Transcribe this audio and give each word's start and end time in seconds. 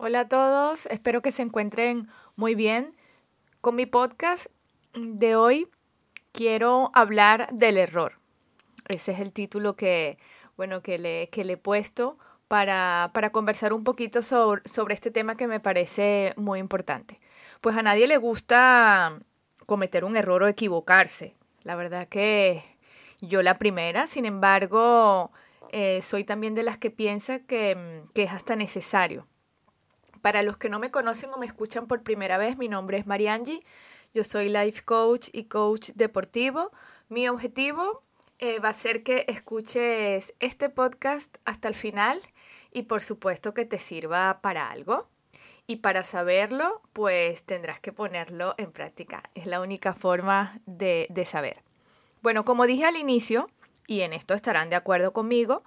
Hola 0.00 0.20
a 0.20 0.28
todos, 0.28 0.86
espero 0.86 1.22
que 1.22 1.32
se 1.32 1.42
encuentren 1.42 2.08
muy 2.36 2.54
bien. 2.54 2.94
Con 3.60 3.74
mi 3.74 3.84
podcast 3.84 4.46
de 4.94 5.34
hoy 5.34 5.68
quiero 6.30 6.92
hablar 6.94 7.52
del 7.52 7.76
error. 7.76 8.12
Ese 8.86 9.10
es 9.10 9.18
el 9.18 9.32
título 9.32 9.74
que, 9.74 10.16
bueno, 10.56 10.82
que 10.82 10.98
le, 11.00 11.30
que 11.30 11.44
le 11.44 11.54
he 11.54 11.56
puesto 11.56 12.16
para, 12.46 13.10
para 13.12 13.30
conversar 13.30 13.72
un 13.72 13.82
poquito 13.82 14.22
sobre, 14.22 14.62
sobre 14.66 14.94
este 14.94 15.10
tema 15.10 15.36
que 15.36 15.48
me 15.48 15.58
parece 15.58 16.32
muy 16.36 16.60
importante. 16.60 17.18
Pues 17.60 17.76
a 17.76 17.82
nadie 17.82 18.06
le 18.06 18.18
gusta 18.18 19.18
cometer 19.66 20.04
un 20.04 20.16
error 20.16 20.44
o 20.44 20.46
equivocarse. 20.46 21.34
La 21.64 21.74
verdad 21.74 22.06
que 22.06 22.62
yo 23.20 23.42
la 23.42 23.58
primera, 23.58 24.06
sin 24.06 24.26
embargo, 24.26 25.32
eh, 25.72 26.02
soy 26.02 26.22
también 26.22 26.54
de 26.54 26.62
las 26.62 26.78
que 26.78 26.92
piensa 26.92 27.40
que, 27.40 28.04
que 28.14 28.22
es 28.22 28.30
hasta 28.30 28.54
necesario. 28.54 29.26
Para 30.22 30.42
los 30.42 30.56
que 30.56 30.68
no 30.68 30.78
me 30.78 30.90
conocen 30.90 31.30
o 31.32 31.38
me 31.38 31.46
escuchan 31.46 31.86
por 31.86 32.02
primera 32.02 32.38
vez, 32.38 32.56
mi 32.56 32.68
nombre 32.68 32.98
es 32.98 33.06
Mariangi. 33.06 33.64
Yo 34.14 34.24
soy 34.24 34.48
life 34.48 34.82
coach 34.84 35.28
y 35.32 35.44
coach 35.44 35.90
deportivo. 35.94 36.72
Mi 37.08 37.28
objetivo 37.28 38.02
eh, 38.38 38.58
va 38.58 38.70
a 38.70 38.74
ser 38.74 39.02
que 39.02 39.24
escuches 39.28 40.34
este 40.40 40.70
podcast 40.70 41.36
hasta 41.44 41.68
el 41.68 41.74
final 41.74 42.20
y 42.72 42.82
por 42.82 43.02
supuesto 43.02 43.54
que 43.54 43.64
te 43.64 43.78
sirva 43.78 44.40
para 44.40 44.70
algo. 44.70 45.08
Y 45.66 45.76
para 45.76 46.02
saberlo, 46.02 46.80
pues 46.94 47.44
tendrás 47.44 47.78
que 47.78 47.92
ponerlo 47.92 48.54
en 48.56 48.72
práctica. 48.72 49.22
Es 49.34 49.44
la 49.44 49.60
única 49.60 49.92
forma 49.92 50.60
de, 50.64 51.06
de 51.10 51.24
saber. 51.26 51.62
Bueno, 52.22 52.44
como 52.46 52.66
dije 52.66 52.86
al 52.86 52.96
inicio, 52.96 53.50
y 53.86 54.00
en 54.00 54.14
esto 54.14 54.34
estarán 54.34 54.70
de 54.70 54.76
acuerdo 54.76 55.12
conmigo, 55.12 55.62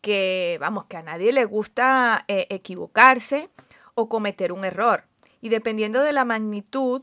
que 0.00 0.56
vamos, 0.60 0.86
que 0.86 0.96
a 0.96 1.02
nadie 1.02 1.32
le 1.32 1.44
gusta 1.44 2.24
eh, 2.28 2.46
equivocarse 2.50 3.48
o 3.94 4.08
cometer 4.08 4.52
un 4.52 4.64
error. 4.64 5.04
Y 5.40 5.48
dependiendo 5.48 6.02
de 6.02 6.12
la 6.12 6.24
magnitud 6.24 7.02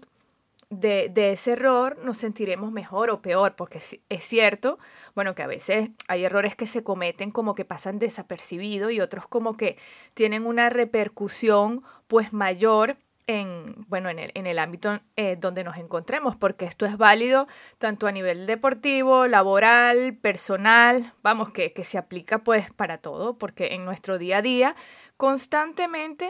de, 0.70 1.10
de, 1.10 1.32
ese 1.32 1.54
error, 1.54 1.98
nos 2.04 2.18
sentiremos 2.18 2.72
mejor 2.72 3.10
o 3.10 3.22
peor, 3.22 3.56
porque 3.56 3.80
es 3.80 4.24
cierto, 4.24 4.78
bueno, 5.16 5.34
que 5.34 5.42
a 5.42 5.48
veces 5.48 5.90
hay 6.08 6.24
errores 6.24 6.56
que 6.56 6.68
se 6.68 6.84
cometen 6.84 7.32
como 7.32 7.56
que 7.56 7.66
pasan 7.66 7.98
desapercibidos 7.98 8.92
y 8.92 9.02
otros 9.02 9.28
como 9.28 9.58
que 9.58 9.78
tienen 10.14 10.46
una 10.46 10.70
repercusión 10.70 11.84
pues 12.08 12.34
mayor 12.34 12.98
en, 13.30 13.86
bueno, 13.88 14.10
en 14.10 14.18
el, 14.18 14.32
en 14.34 14.48
el 14.48 14.58
ámbito 14.58 15.00
eh, 15.16 15.36
donde 15.40 15.64
nos 15.64 15.78
encontremos, 15.78 16.36
porque 16.36 16.66
esto 16.66 16.88
es 16.88 16.98
válido 16.98 17.48
tanto 17.78 18.08
a 18.08 18.12
nivel 18.12 18.48
deportivo, 18.48 19.28
laboral, 19.28 20.18
personal, 20.18 21.14
vamos, 21.22 21.52
que, 21.52 21.72
que 21.72 21.84
se 21.84 22.00
aplica 22.00 22.40
pues 22.40 22.72
para 22.74 22.98
todo, 22.98 23.38
porque 23.38 23.76
en 23.76 23.86
nuestro 23.86 24.18
día 24.18 24.38
a 24.38 24.42
día 24.42 24.76
constantemente 25.16 26.28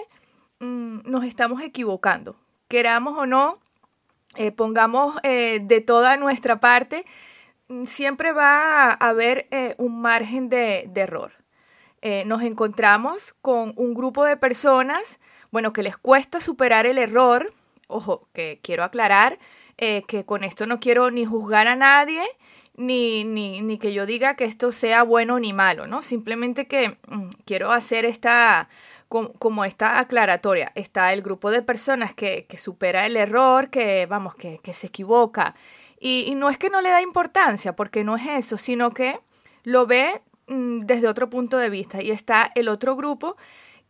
mmm, 0.60 1.00
nos 1.06 1.24
estamos 1.24 1.62
equivocando, 1.62 2.36
queramos 2.68 3.18
o 3.18 3.26
no, 3.26 3.60
eh, 4.36 4.52
pongamos 4.52 5.16
eh, 5.24 5.60
de 5.62 5.82
toda 5.82 6.18
nuestra 6.18 6.60
parte, 6.60 7.06
mm, 7.68 7.86
siempre 7.86 8.32
va 8.32 8.92
a 8.92 8.94
haber 8.94 9.48
eh, 9.52 9.76
un 9.78 10.02
margen 10.02 10.50
de, 10.50 10.90
error. 10.96 11.34
nos 12.26 12.44
encontramos 12.44 13.36
con 13.42 13.74
un 13.76 13.94
grupo 13.94 14.24
de 14.24 14.38
personas 14.38 15.20
bueno, 15.52 15.74
que 15.74 15.84
les 15.84 15.98
cuesta 15.98 16.40
superar 16.40 16.86
el 16.86 16.98
error. 16.98 17.54
Ojo, 17.88 18.30
que 18.34 18.60
quiero 18.64 18.84
aclarar 18.84 19.40
que 19.78 20.26
con 20.26 20.44
esto 20.44 20.66
no 20.66 20.80
quiero 20.80 21.10
ni 21.12 21.26
juzgar 21.26 21.68
a 21.68 21.76
nadie, 21.76 22.22
ni, 22.80 23.26
ni, 23.26 23.62
ni, 23.62 23.78
que 23.78 23.94
yo 23.94 24.06
diga 24.06 24.36
que 24.36 24.46
esto 24.46 24.72
sea 24.72 25.04
bueno 25.04 25.40
ni 25.40 25.52
malo, 25.52 25.88
¿no? 25.88 26.02
Simplemente 26.02 26.68
que 26.68 26.98
mm, 27.08 27.30
quiero 27.46 27.72
hacer 27.72 28.06
esta, 28.06 28.70
como, 29.10 29.34
como, 29.34 29.66
esta 29.66 30.00
aclaratoria. 30.00 30.72
Está 30.76 31.12
el 31.14 31.22
grupo 31.22 31.52
de 31.52 31.62
personas 31.62 32.14
que, 32.14 32.46
que 32.48 32.58
supera 32.58 33.06
el 33.06 33.18
error, 33.18 33.70
que, 33.70 34.06
vamos, 34.06 34.36
que, 34.36 34.74
se 34.74 34.88
equivoca. 34.88 35.56
Y, 36.00 36.26
y, 36.28 36.36
no 36.36 36.50
es 36.50 36.58
que 36.58 36.70
no 36.70 36.80
le 36.82 36.90
da 36.90 37.02
importancia, 37.02 37.76
porque 37.76 38.04
no 38.04 38.16
es 38.16 38.28
eso, 38.28 38.58
sino 38.58 38.92
que 38.92 39.20
lo 39.64 39.86
ve 39.88 40.22
mm, 40.48 40.80
desde 40.80 41.08
otro 41.08 41.30
punto 41.30 41.58
de 41.58 41.70
vista. 41.70 42.02
Y 42.02 42.12
está 42.12 42.52
el 42.56 42.70
otro 42.70 42.96
grupo 42.96 43.36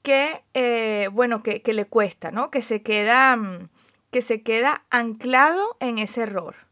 que, 0.01 0.43
eh, 0.53 1.09
bueno, 1.11 1.43
que, 1.43 1.61
que, 1.61 1.73
le 1.73 1.85
cuesta, 1.85 2.31
¿no? 2.31 2.49
Que 2.49 2.61
se 2.61 2.81
queda, 2.81 3.35
mm, 3.35 3.69
que 4.11 4.21
se 4.21 4.41
queda 4.41 4.85
anclado 4.89 5.77
en 5.79 5.99
ese 5.99 6.21
error. 6.23 6.68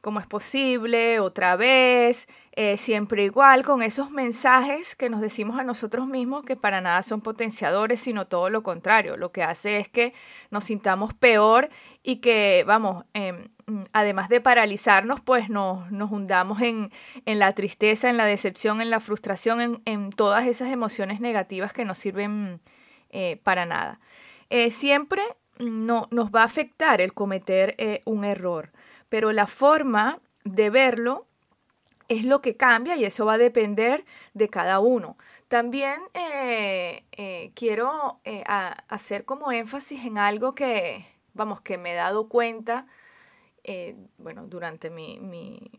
¿Cómo 0.00 0.18
es 0.18 0.26
posible? 0.26 1.20
Otra 1.20 1.56
vez, 1.56 2.26
eh, 2.52 2.78
siempre 2.78 3.24
igual, 3.24 3.64
con 3.64 3.82
esos 3.82 4.10
mensajes 4.10 4.96
que 4.96 5.10
nos 5.10 5.20
decimos 5.20 5.60
a 5.60 5.62
nosotros 5.62 6.06
mismos 6.06 6.42
que 6.42 6.56
para 6.56 6.80
nada 6.80 7.02
son 7.02 7.20
potenciadores, 7.20 8.00
sino 8.00 8.26
todo 8.26 8.48
lo 8.48 8.62
contrario. 8.62 9.18
Lo 9.18 9.30
que 9.30 9.42
hace 9.42 9.78
es 9.78 9.88
que 9.88 10.14
nos 10.50 10.64
sintamos 10.64 11.12
peor 11.12 11.68
y 12.02 12.16
que, 12.16 12.64
vamos, 12.66 13.04
eh, 13.12 13.50
además 13.92 14.30
de 14.30 14.40
paralizarnos, 14.40 15.20
pues 15.20 15.50
nos, 15.50 15.90
nos 15.92 16.10
hundamos 16.10 16.62
en, 16.62 16.90
en, 17.26 17.38
la 17.38 17.52
tristeza, 17.52 18.08
en 18.08 18.16
la 18.16 18.24
decepción, 18.24 18.80
en 18.80 18.88
la 18.88 19.00
frustración, 19.00 19.60
en, 19.60 19.82
en 19.84 20.08
todas 20.10 20.46
esas 20.46 20.72
emociones 20.72 21.20
negativas 21.20 21.74
que 21.74 21.84
no 21.84 21.94
sirven 21.94 22.62
eh, 23.10 23.38
para 23.44 23.66
nada. 23.66 24.00
Eh, 24.48 24.70
siempre 24.70 25.20
no, 25.58 26.08
nos 26.10 26.30
va 26.30 26.40
a 26.40 26.46
afectar 26.46 27.02
el 27.02 27.12
cometer 27.12 27.76
un 28.06 28.24
error, 28.24 28.72
pero 29.10 29.32
la 29.32 29.46
forma 29.46 30.20
de 30.44 30.70
verlo 30.70 31.26
es 32.08 32.24
lo 32.24 32.40
que 32.40 32.56
cambia 32.56 32.96
y 32.96 33.04
eso 33.04 33.26
va 33.26 33.34
a 33.34 33.38
depender 33.38 34.06
de 34.32 34.48
cada 34.48 34.80
uno. 34.80 35.18
También 35.48 36.00
eh, 36.14 37.04
eh, 37.12 37.52
quiero 37.54 38.20
eh, 38.24 38.42
a, 38.46 38.70
hacer 38.88 39.26
como 39.26 39.52
énfasis 39.52 40.06
en 40.06 40.16
algo 40.16 40.54
que, 40.54 41.06
vamos, 41.34 41.60
que 41.60 41.76
me 41.76 41.92
he 41.92 41.96
dado 41.96 42.28
cuenta, 42.28 42.86
bueno, 44.18 44.48
durante 44.48 44.90
mi, 44.90 45.20
mi, 45.20 45.70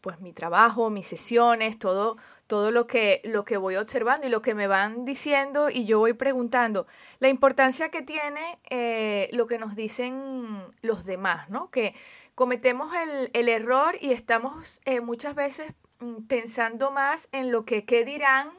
pues 0.00 0.20
mi 0.20 0.32
trabajo, 0.32 0.90
mis 0.90 1.06
sesiones, 1.06 1.78
todo, 1.78 2.16
todo 2.46 2.70
lo 2.70 2.86
que, 2.86 3.20
lo 3.24 3.44
que 3.44 3.56
voy 3.56 3.76
observando 3.76 4.26
y 4.26 4.30
lo 4.30 4.42
que 4.42 4.54
me 4.54 4.66
van 4.66 5.04
diciendo 5.04 5.70
y 5.70 5.84
yo 5.84 5.98
voy 5.98 6.14
preguntando. 6.14 6.86
La 7.18 7.28
importancia 7.28 7.90
que 7.90 8.02
tiene 8.02 8.58
eh, 8.70 9.28
lo 9.32 9.46
que 9.46 9.58
nos 9.58 9.76
dicen 9.76 10.64
los 10.82 11.04
demás, 11.04 11.48
¿no? 11.50 11.70
Que 11.70 11.94
cometemos 12.40 12.90
el, 12.94 13.30
el 13.34 13.50
error 13.50 13.98
y 14.00 14.12
estamos 14.12 14.80
eh, 14.86 15.02
muchas 15.02 15.34
veces 15.34 15.74
mm, 15.98 16.22
pensando 16.22 16.90
más 16.90 17.28
en 17.32 17.52
lo 17.52 17.66
que 17.66 17.84
qué 17.84 18.02
dirán, 18.02 18.50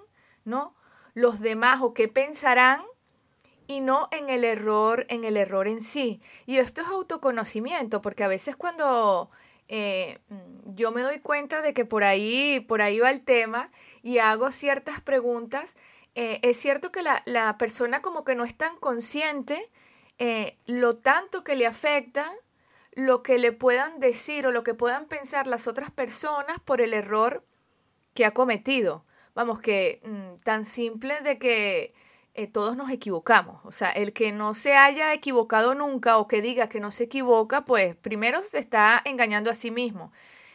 ¿no? 0.45 0.75
Los 1.15 1.39
demás 1.39 1.81
o 1.81 1.91
qué 1.95 2.07
pensarán 2.07 2.83
y 3.65 3.81
no 3.81 4.07
en 4.11 4.29
el 4.29 4.43
error, 4.43 5.07
en 5.09 5.23
el 5.23 5.35
error 5.35 5.67
en 5.67 5.81
sí. 5.81 6.21
Y 6.45 6.57
esto 6.57 6.81
es 6.81 6.89
autoconocimiento, 6.89 8.03
porque 8.03 8.23
a 8.23 8.27
veces 8.27 8.55
cuando 8.55 9.31
eh, 9.67 10.19
mm, 10.29 10.75
yo 10.75 10.91
me 10.91 11.01
doy 11.01 11.17
cuenta 11.17 11.63
de 11.63 11.73
que 11.73 11.83
por 11.83 12.03
ahí, 12.03 12.59
por 12.59 12.83
ahí 12.83 12.99
va 12.99 13.09
el 13.09 13.23
tema 13.23 13.65
y 14.03 14.19
hago 14.19 14.51
ciertas 14.51 15.01
preguntas. 15.01 15.75
Eh, 16.13 16.39
es 16.43 16.57
cierto 16.57 16.91
que 16.91 17.01
la, 17.01 17.23
la, 17.25 17.57
persona 17.57 18.03
como 18.03 18.25
que 18.25 18.35
no 18.35 18.45
es 18.45 18.55
tan 18.55 18.75
consciente 18.77 19.71
lo 20.67 20.97
tanto 20.97 21.43
que 21.43 21.55
le 21.55 21.65
afecta 21.65 22.31
lo 22.93 23.23
que 23.23 23.37
le 23.37 23.51
puedan 23.51 23.99
decir 23.99 24.45
o 24.47 24.51
lo 24.51 24.63
que 24.63 24.73
puedan 24.73 25.07
pensar 25.07 25.47
las 25.47 25.67
otras 25.67 25.91
personas 25.91 26.59
por 26.59 26.81
el 26.81 26.93
error 26.93 27.45
que 28.13 28.25
ha 28.25 28.33
cometido. 28.33 29.05
Vamos, 29.33 29.61
que 29.61 30.01
mm, 30.03 30.43
tan 30.43 30.65
simple 30.65 31.21
de 31.21 31.37
que 31.39 31.93
eh, 32.33 32.47
todos 32.47 32.75
nos 32.77 32.89
equivocamos. 32.91 33.61
O 33.65 33.71
sea, 33.71 33.91
el 33.91 34.13
que 34.13 34.31
no 34.31 34.53
se 34.53 34.75
haya 34.75 35.13
equivocado 35.13 35.75
nunca 35.75 36.17
o 36.17 36.27
que 36.27 36.41
diga 36.41 36.69
que 36.69 36.79
no 36.79 36.91
se 36.91 37.05
equivoca, 37.05 37.65
pues 37.65 37.95
primero 37.95 38.41
se 38.41 38.59
está 38.59 39.01
engañando 39.05 39.51
a 39.51 39.55
sí 39.55 39.71
mismo. 39.71 40.11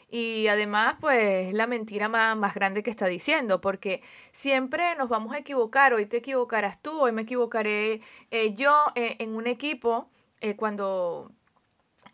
Y 0.08 0.46
además, 0.48 0.96
pues 1.00 1.52
la 1.52 1.66
mentira 1.66 2.08
más, 2.08 2.36
más 2.36 2.54
grande 2.54 2.82
que 2.82 2.91
está 2.91 3.06
diciendo, 3.06 3.60
porque 3.60 4.02
siempre 4.32 4.94
nos 4.96 5.08
vamos 5.08 5.34
a 5.34 5.38
equivocar. 5.38 5.92
Hoy 5.94 6.06
te 6.06 6.19
equivocarás 6.19 6.80
tú, 6.80 7.00
hoy 7.00 7.12
me 7.12 7.22
equivocaré 7.22 8.00
eh, 8.31 8.55
yo 8.55 8.72
eh, 8.94 9.16
en 9.20 9.34
un 9.37 9.46
equipo 9.46 10.11
cuando 10.56 11.32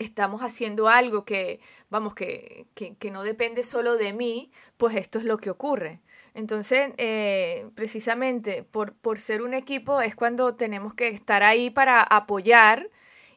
estamos 0.02 0.42
haciendo 0.42 0.88
algo 0.88 1.24
que, 1.24 1.60
vamos, 1.90 2.14
que, 2.14 2.66
que, 2.74 3.10
no 3.10 3.22
depende 3.22 3.62
solo 3.62 3.96
de 3.96 4.12
mí, 4.12 4.52
pues 4.76 4.96
esto 4.96 5.18
es 5.18 5.24
lo 5.24 5.38
que 5.38 5.50
ocurre. 5.50 6.00
Entonces, 6.34 6.92
eh, 6.96 7.68
precisamente 7.74 8.62
por, 8.62 8.94
por, 8.94 9.18
ser 9.18 9.42
un 9.42 9.54
equipo 9.54 10.00
es 10.00 10.14
cuando 10.14 10.54
tenemos 10.54 10.94
que 10.94 11.08
estar 11.08 11.42
ahí 11.42 11.70
para 11.70 12.02
apoyar 12.02 12.90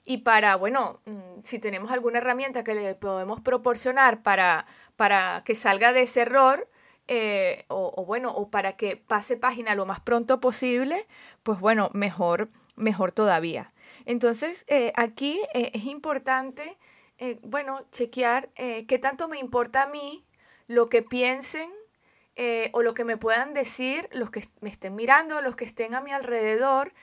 y 0.05 0.19
para, 0.19 0.55
bueno, 0.55 1.01
mm, 1.05 1.41
si 1.43 1.59
tenemos 1.59 1.91
alguna 1.91 2.19
herramienta 2.19 2.63
que 2.63 2.75
le 2.75 2.95
podemos 2.95 3.41
proporcionar 3.41 4.23
para, 4.23 4.65
para 4.95 5.43
que 5.45 5.55
salga 5.55 5.93
de 5.93 6.03
ese 6.03 6.21
error, 6.21 6.69
eh, 7.07 7.65
o, 7.67 7.93
o, 7.95 8.05
bueno, 8.05 8.31
o 8.31 8.49
para 8.49 8.77
que 8.77 8.97
pase 8.97 9.37
página 9.37 9.75
lo 9.75 9.85
más 9.85 9.99
pronto 9.99 10.39
posible, 10.39 11.07
pues 11.43 11.59
bueno, 11.59 11.89
mejor, 11.93 12.49
mejor 12.75 13.11
todavía. 13.11 13.73
Entonces, 14.05 14.65
eh, 14.67 14.91
aquí 14.95 15.41
eh, 15.53 15.71
es 15.73 15.85
importante, 15.85 16.77
eh, 17.17 17.39
bueno, 17.43 17.85
chequear 17.91 18.49
qué 18.53 18.99
tanto 19.01 19.27
me 19.27 19.39
importa 19.39 19.83
a 19.83 19.87
mí 19.87 20.25
lo 20.67 20.89
que 20.89 21.01
piensen 21.01 21.69
o 22.73 22.81
lo 22.81 22.93
que 22.93 23.05
me 23.05 23.15
puedan 23.15 23.53
decir 23.53 24.09
los 24.11 24.29
que 24.29 24.45
me 24.59 24.69
estén 24.69 24.93
mirando, 24.93 25.41
los 25.41 25.55
que 25.55 25.63
estén 25.63 25.95
a 25.95 26.01
mi 26.01 26.11
alrededor, 26.11 26.93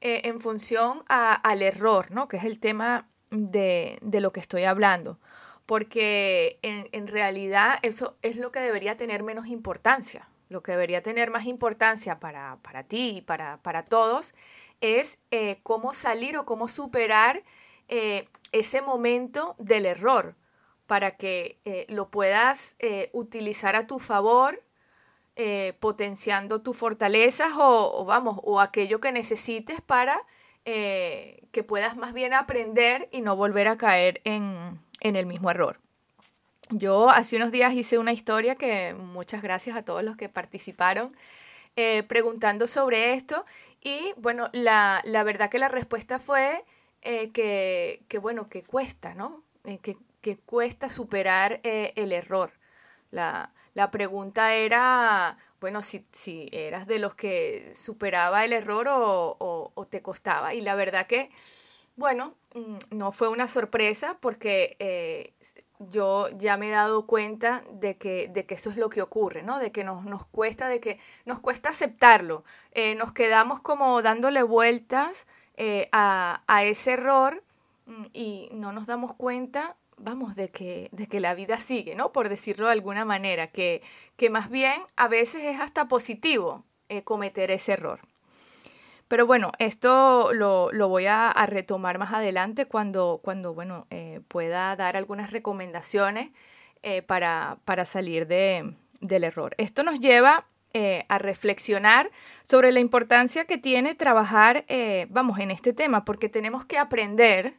en 0.00 0.40
función 0.40 1.04
al 1.08 1.60
error, 1.60 2.10
¿no? 2.10 2.26
Que 2.26 2.38
es 2.38 2.44
el 2.44 2.58
tema 2.58 3.06
de, 3.30 3.98
lo 4.02 4.32
que 4.32 4.40
estoy 4.40 4.64
hablando. 4.64 5.18
Porque 5.66 6.58
en, 6.62 7.06
realidad 7.06 7.78
eso 7.82 8.16
es 8.22 8.36
lo 8.36 8.50
que 8.50 8.60
debería 8.60 8.96
tener 8.96 9.22
menos 9.22 9.48
importancia. 9.48 10.28
Lo 10.48 10.62
que 10.62 10.72
debería 10.72 11.02
tener 11.02 11.30
más 11.30 11.44
importancia 11.44 12.18
para, 12.18 12.58
ti 12.88 13.18
y 13.18 13.20
para, 13.20 13.84
todos 13.86 14.34
es 14.80 15.18
eh, 15.30 15.60
cómo 15.62 15.92
salir 15.92 16.36
o 16.36 16.44
cómo 16.44 16.68
superar 16.68 17.42
eh, 17.88 18.26
ese 18.52 18.82
momento 18.82 19.54
del 19.58 19.86
error 19.86 20.34
para 20.86 21.16
que 21.16 21.58
lo 21.88 22.08
puedas 22.08 22.74
utilizar 23.12 23.76
a 23.76 23.86
tu 23.86 23.98
favor 23.98 24.62
eh, 25.40 25.74
potenciando 25.78 26.62
tus 26.62 26.76
fortalezas 26.76 27.52
o, 27.56 28.04
vamos, 28.04 28.40
o 28.42 28.58
aquello 28.58 28.98
que 29.00 29.12
necesites 29.12 29.80
para 29.80 30.20
eh, 30.64 31.44
que 31.52 31.62
puedas 31.62 31.96
más 31.96 32.12
bien 32.12 32.34
aprender 32.34 33.08
y 33.12 33.20
no 33.20 33.36
volver 33.36 33.68
a 33.68 33.78
caer 33.78 34.20
en, 34.24 34.80
el 35.00 35.26
mismo 35.26 35.48
error. 35.52 35.78
Yo 36.70 37.08
hace 37.08 37.36
unos 37.36 37.52
días 37.52 37.72
hice 37.72 37.98
una 37.98 38.10
historia 38.10 38.56
que 38.56 38.94
muchas 38.94 39.40
gracias 39.40 39.76
a 39.76 39.84
todos 39.84 40.02
los 40.02 40.16
que 40.16 40.28
participaron 40.28 41.16
eh, 41.76 42.02
preguntando 42.02 42.66
sobre 42.66 43.12
esto 43.12 43.46
y 43.82 44.12
bueno, 44.16 44.48
la, 44.52 45.02
verdad 45.24 45.50
que 45.50 45.58
la 45.58 45.68
respuesta 45.68 46.18
fue 46.18 46.64
que, 47.02 48.18
bueno, 48.20 48.48
que 48.48 48.62
cuesta, 48.62 49.14
¿no? 49.14 49.42
que, 49.82 49.96
que, 50.20 50.38
cuesta 50.38 50.88
superar 50.88 51.60
el 51.62 52.12
error. 52.12 52.52
La, 53.10 53.52
la 53.78 53.92
pregunta 53.92 54.54
era, 54.54 55.38
bueno, 55.60 55.82
si, 55.82 56.04
si, 56.10 56.48
eras 56.50 56.88
de 56.88 56.98
los 56.98 57.14
que 57.14 57.72
superaba 57.74 58.44
el 58.44 58.52
error 58.52 58.88
o, 58.90 59.86
te 59.88 60.02
costaba. 60.02 60.52
Y 60.52 60.60
la 60.62 60.74
verdad 60.74 61.06
que, 61.06 61.30
bueno, 61.94 62.34
mm, 62.54 62.76
no 62.90 63.12
fue 63.12 63.28
una 63.28 63.46
sorpresa 63.46 64.18
porque 64.20 64.76
eh, 64.80 65.32
yo 65.78 66.28
ya 66.30 66.56
me 66.56 66.68
he 66.68 66.72
dado 66.72 67.06
cuenta 67.06 67.62
de 67.72 67.96
que, 67.96 68.28
de 68.28 68.46
que 68.46 68.54
eso 68.54 68.70
es 68.70 68.76
lo 68.76 68.90
que 68.90 69.02
ocurre, 69.02 69.42
¿no? 69.42 69.58
De 69.58 69.72
que 69.72 69.84
nos, 69.84 70.04
nos 70.04 70.26
cuesta, 70.26 70.68
de 70.68 70.80
que 70.80 70.98
nos 71.24 71.40
cuesta 71.40 71.70
aceptarlo. 71.70 72.44
Eh, 72.72 72.94
nos 72.94 73.12
quedamos 73.12 73.60
como 73.60 74.02
dándole 74.02 74.42
vueltas 74.42 75.26
eh, 75.56 75.88
a, 75.92 76.42
a 76.46 76.64
ese 76.64 76.92
error 76.92 77.42
mm, 77.86 78.04
y 78.12 78.48
no 78.52 78.72
nos 78.72 78.86
damos 78.86 79.14
cuenta 79.14 79.76
vamos, 80.00 80.36
de 80.36 80.50
que, 80.50 80.88
de 80.92 81.06
que 81.06 81.20
la 81.20 81.34
vida 81.34 81.58
sigue, 81.58 81.94
¿no? 81.94 82.12
Por 82.12 82.28
decirlo 82.28 82.66
de 82.66 82.72
alguna 82.72 83.04
manera, 83.04 83.48
que, 83.48 83.82
que 84.16 84.30
más 84.30 84.50
bien 84.50 84.82
a 84.96 85.08
veces 85.08 85.42
es 85.44 85.60
hasta 85.60 85.88
positivo 85.88 86.64
eh, 86.88 87.02
cometer 87.02 87.50
ese 87.50 87.72
error. 87.72 88.00
Pero 89.08 89.26
bueno, 89.26 89.52
esto 89.58 90.32
lo, 90.32 90.70
voy 90.88 91.06
a, 91.06 91.32
retomar 91.46 91.98
más 91.98 92.12
adelante 92.12 92.66
cuando, 92.66 93.20
cuando 93.22 93.54
bueno, 93.54 93.86
eh, 93.90 94.20
pueda 94.28 94.76
dar 94.76 94.96
algunas 94.96 95.30
recomendaciones 95.30 96.30
eh, 96.82 97.02
para, 97.02 97.58
para, 97.64 97.84
salir 97.84 98.26
de, 98.26 98.74
del 99.00 99.24
error. 99.24 99.54
Esto 99.58 99.82
nos 99.82 100.00
lleva 100.00 100.46
a 101.08 101.18
reflexionar 101.18 102.08
sobre 102.44 102.70
la 102.70 102.78
importancia 102.78 103.46
que 103.46 103.58
tiene 103.58 103.96
trabajar, 103.96 104.64
vamos, 105.08 105.40
en 105.40 105.50
este 105.50 105.72
tema, 105.72 106.04
porque 106.04 106.28
tenemos 106.28 106.64
que 106.66 106.78
aprender 106.78 107.56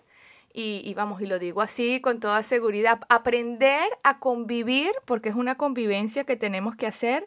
y, 0.54 0.94
vamos, 0.96 1.22
y 1.22 1.26
lo 1.26 1.40
digo 1.40 1.62
así 1.62 2.02
con 2.02 2.20
toda 2.20 2.42
seguridad, 2.44 3.00
aprender 3.10 3.88
a 4.04 4.20
convivir, 4.20 4.92
porque 5.06 5.30
es 5.30 5.36
una 5.36 5.56
convivencia 5.56 6.24
que 6.24 6.36
tenemos 6.36 6.76
que 6.76 6.88
hacer 6.88 7.26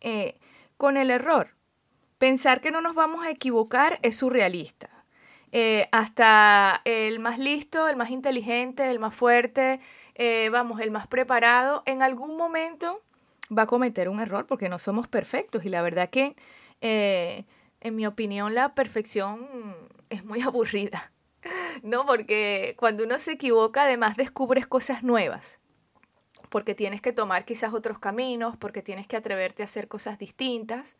eh, 0.00 0.36
con 0.76 0.96
el 0.96 1.10
error. 1.10 1.53
Pensar 2.24 2.62
que 2.62 2.70
no 2.70 2.80
nos 2.80 2.94
vamos 2.94 3.26
a 3.26 3.30
equivocar 3.30 3.98
es 4.00 4.16
surrealista. 4.16 4.88
Eh, 5.52 5.90
hasta 5.92 6.80
el 6.86 7.20
más 7.20 7.38
listo, 7.38 7.86
el 7.86 7.96
más 7.96 8.08
inteligente, 8.08 8.90
el 8.90 8.98
más 8.98 9.14
fuerte, 9.14 9.78
eh, 10.14 10.48
vamos, 10.50 10.80
el 10.80 10.90
más 10.90 11.06
preparado, 11.06 11.82
en 11.84 12.00
algún 12.00 12.38
momento 12.38 13.02
va 13.54 13.64
a 13.64 13.66
cometer 13.66 14.08
un 14.08 14.20
error 14.20 14.46
porque 14.46 14.70
no 14.70 14.78
somos 14.78 15.06
perfectos 15.06 15.66
y 15.66 15.68
la 15.68 15.82
verdad 15.82 16.08
que, 16.08 16.34
en 16.80 17.94
mi 17.94 18.06
opinión, 18.06 18.54
la 18.54 18.74
perfección 18.74 19.46
es 20.08 20.24
muy 20.24 20.40
aburrida. 20.40 21.12
¿no? 21.82 22.06
Porque 22.06 22.74
cuando 22.78 23.04
uno 23.04 23.18
se 23.18 23.32
equivoca, 23.32 23.82
además 23.82 24.16
descubres 24.16 24.66
cosas 24.66 25.02
nuevas, 25.02 25.60
porque 26.48 26.74
tienes 26.74 27.02
que 27.02 27.12
tomar 27.12 27.44
quizás 27.44 27.74
otros 27.74 27.98
caminos, 27.98 28.56
porque 28.56 28.80
tienes 28.80 29.06
que 29.06 29.18
atreverte 29.18 29.62
a 29.62 29.66
hacer 29.66 29.88
cosas 29.88 30.18
distintas. 30.18 30.96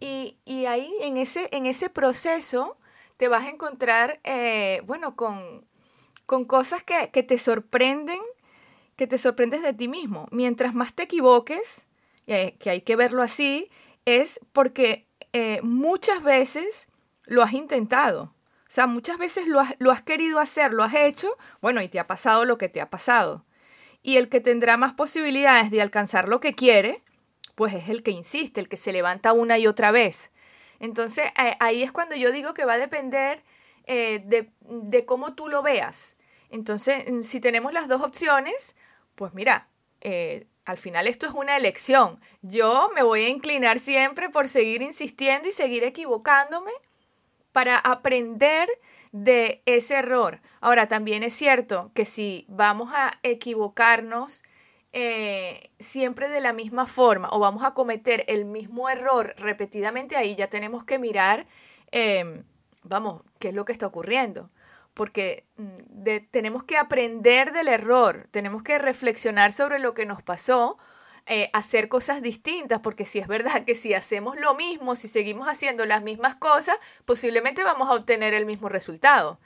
Y, 0.00 0.36
ahí, 0.66 0.92
en 1.00 1.16
ese, 1.16 1.48
en 1.52 1.66
ese 1.66 1.88
proceso, 1.88 2.76
te 3.16 3.28
vas 3.28 3.44
a 3.44 3.50
encontrar, 3.50 4.20
eh, 4.24 4.82
bueno, 4.84 5.16
con, 5.16 5.66
con 6.26 6.44
cosas 6.44 6.82
que, 6.82 7.22
te 7.22 7.38
sorprenden, 7.38 8.20
que 8.96 9.06
te 9.06 9.18
sorprendes 9.18 9.62
de 9.62 9.72
ti 9.72 9.88
mismo. 9.88 10.26
Mientras 10.30 10.74
más 10.74 10.92
te 10.92 11.04
equivoques, 11.04 11.86
que 12.26 12.70
hay 12.70 12.82
que 12.82 12.96
verlo 12.96 13.22
así, 13.22 13.70
es 14.04 14.40
porque 14.52 15.06
eh, 15.32 15.60
muchas 15.62 16.22
veces 16.22 16.88
lo 17.24 17.42
has 17.42 17.52
intentado. 17.52 18.34
O 18.62 18.70
sea, 18.76 18.86
muchas 18.86 19.18
veces 19.18 19.46
lo 19.46 19.60
has, 19.60 20.02
querido 20.02 20.40
hacer, 20.40 20.72
lo 20.72 20.82
has 20.82 20.94
hecho, 20.94 21.36
bueno, 21.60 21.80
y 21.82 21.88
te 21.88 22.00
ha 22.00 22.06
pasado 22.08 22.44
lo 22.44 22.58
que 22.58 22.68
te 22.68 22.80
ha 22.80 22.90
pasado. 22.90 23.44
Y 24.02 24.16
el 24.16 24.28
que 24.28 24.40
tendrá 24.40 24.76
más 24.76 24.94
posibilidades 24.94 25.70
de 25.70 25.82
alcanzar 25.82 26.28
lo 26.28 26.40
que 26.40 26.54
quiere, 26.54 27.02
pues 27.56 27.74
es 27.74 27.88
el 27.88 28.04
que 28.04 28.12
insiste, 28.12 28.60
el 28.60 28.68
que 28.68 28.76
se 28.76 28.92
levanta 28.92 29.32
una 29.32 29.58
y 29.58 29.66
otra 29.66 29.90
vez. 29.90 30.30
Entonces, 30.78 31.32
ahí 31.58 31.82
es 31.82 31.90
cuando 31.90 32.14
yo 32.14 32.30
digo 32.30 32.54
que 32.54 32.66
va 32.66 32.74
a 32.74 32.78
depender 32.78 33.42
eh, 33.86 34.22
de, 34.24 35.06
cómo 35.06 35.34
tú 35.34 35.48
lo 35.48 35.62
veas. 35.62 36.16
Entonces, 36.50 37.04
si 37.26 37.40
tenemos 37.40 37.72
las 37.72 37.88
dos 37.88 38.02
opciones, 38.02 38.76
pues 39.14 39.32
mira, 39.32 39.68
eh, 40.02 40.46
al 40.66 40.76
final 40.76 41.06
esto 41.06 41.26
es 41.26 41.32
una 41.32 41.56
elección. 41.56 42.20
Yo 42.42 42.90
me 42.94 43.02
voy 43.02 43.24
a 43.24 43.28
inclinar 43.28 43.80
siempre 43.80 44.28
por 44.28 44.48
seguir 44.48 44.82
insistiendo 44.82 45.48
y 45.48 45.52
seguir 45.52 45.82
equivocándome 45.82 46.72
para 47.52 47.78
aprender 47.78 48.68
de 49.12 49.62
ese 49.64 49.94
error. 49.94 50.42
Ahora, 50.60 50.88
también 50.88 51.22
es 51.22 51.32
cierto 51.32 51.90
que 51.94 52.04
si 52.04 52.44
vamos 52.48 52.90
a 52.92 53.18
equivocarnos 53.22 54.42
eh, 54.98 55.68
siempre 55.78 56.30
de 56.30 56.40
la 56.40 56.54
misma 56.54 56.86
forma 56.86 57.28
o 57.30 57.38
vamos 57.38 57.62
a 57.64 57.74
cometer 57.74 58.24
el 58.28 58.46
mismo 58.46 58.88
error 58.88 59.34
repetidamente, 59.36 60.16
ahí 60.16 60.34
ya 60.36 60.48
tenemos 60.48 60.84
que 60.84 60.98
mirar, 60.98 61.46
em, 61.90 62.44
vamos, 62.82 63.20
qué 63.38 63.48
es 63.48 63.54
lo 63.54 63.66
que 63.66 63.72
está 63.72 63.86
ocurriendo. 63.86 64.48
Porque 64.94 65.44
mm, 65.58 66.06
tenemos 66.30 66.64
que 66.64 66.78
aprender 66.78 67.52
del 67.52 67.68
error, 67.68 68.26
tenemos 68.30 68.62
que 68.62 68.78
reflexionar 68.78 69.52
sobre 69.52 69.80
lo 69.80 69.92
que 69.92 70.06
nos 70.06 70.22
pasó 70.22 70.78
eh, 71.26 71.50
hacer 71.52 71.88
cosas 71.90 72.22
distintas, 72.22 72.80
porque 72.80 73.04
si 73.04 73.18
es 73.18 73.28
verdad 73.28 73.66
que 73.66 73.74
si 73.74 73.92
hacemos 73.92 74.40
lo 74.40 74.54
mismo, 74.54 74.96
si 74.96 75.08
seguimos 75.08 75.46
haciendo 75.46 75.84
las 75.84 76.02
mismas 76.02 76.36
cosas, 76.36 76.78
posiblemente 77.04 77.64
vamos 77.64 77.90
a 77.90 77.94
obtener 77.94 78.32
el 78.32 78.46
mismo 78.46 78.70
resultado. 78.70 79.38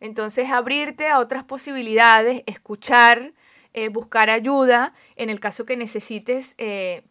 Entonces, 0.00 0.50
abrirte 0.50 1.08
a 1.08 1.18
otras 1.18 1.44
posibilidades, 1.44 2.42
escuchar, 2.46 3.34
eh, 3.74 3.88
buscar 3.90 4.30
ayuda 4.30 4.94
en 5.16 5.30
el 5.30 5.40
caso 5.40 5.66
que 5.66 5.76
necesites 5.76 6.54
eh, 6.58 7.02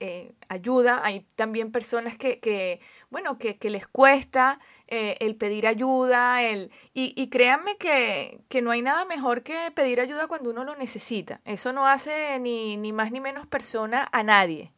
eh, 0.00 0.34
ayuda. 0.48 1.00
Hay 1.04 1.26
también 1.36 1.72
personas 1.72 2.16
que, 2.16 2.80
bueno, 3.10 3.38
que, 3.38 3.58
les 3.70 3.86
cuesta 3.86 4.60
el 4.88 5.36
pedir 5.36 5.66
ayuda. 5.66 6.42
El, 6.42 6.70
y, 6.92 7.28
créanme 7.30 7.76
que, 7.78 8.40
no 8.62 8.70
hay 8.72 8.82
nada 8.82 9.04
mejor 9.04 9.42
que 9.42 9.56
pedir 9.74 10.00
ayuda 10.00 10.26
cuando 10.26 10.50
uno 10.50 10.64
lo 10.64 10.76
necesita. 10.76 11.40
Eso 11.44 11.72
no 11.72 11.86
hace 11.86 12.38
ni, 12.40 12.76
ni 12.76 12.92
más 12.92 13.12
ni 13.12 13.20
menos 13.20 13.46
persona 13.46 14.08
a 14.12 14.22
nadie. 14.22 14.72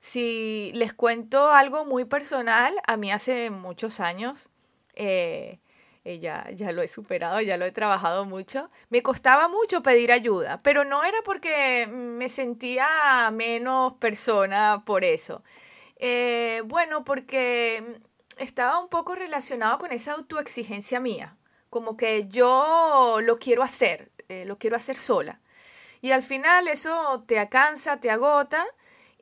Si 0.00 0.72
les 0.74 0.94
cuento 0.94 1.50
algo 1.50 1.84
muy 1.84 2.06
personal, 2.06 2.74
a 2.86 2.96
mí 2.96 3.12
hace 3.12 3.50
muchos 3.50 4.00
años, 4.00 4.50
eh, 4.94 5.60
eh, 6.04 6.18
ya, 6.18 6.50
ya 6.54 6.72
lo 6.72 6.82
he 6.82 6.88
superado, 6.88 7.40
ya 7.40 7.56
lo 7.56 7.66
he 7.66 7.72
trabajado 7.72 8.24
mucho. 8.24 8.70
Me 8.88 9.02
costaba 9.02 9.48
mucho 9.48 9.82
pedir 9.82 10.12
ayuda, 10.12 10.58
pero 10.62 10.84
no 10.84 11.04
era 11.04 11.18
porque 11.24 11.86
me 11.88 12.28
sentía 12.28 12.86
menos 13.32 13.94
persona 13.94 14.82
por 14.86 15.04
eso. 15.04 15.42
Eh, 15.96 16.62
bueno, 16.66 17.04
porque 17.04 18.00
estaba 18.38 18.80
un 18.80 18.88
poco 18.88 19.14
relacionado 19.14 19.78
con 19.78 19.92
esa 19.92 20.12
autoexigencia 20.14 21.00
mía, 21.00 21.36
como 21.70 21.96
que 21.96 22.26
yo 22.28 23.18
lo 23.22 23.38
quiero 23.38 23.62
hacer, 23.62 24.10
eh, 24.28 24.44
lo 24.46 24.58
quiero 24.58 24.76
hacer 24.76 24.96
sola. 24.96 25.40
Y 26.02 26.12
al 26.12 26.22
final 26.22 26.68
eso 26.68 27.24
te 27.26 27.46
cansa, 27.50 28.00
te 28.00 28.10
agota 28.10 28.66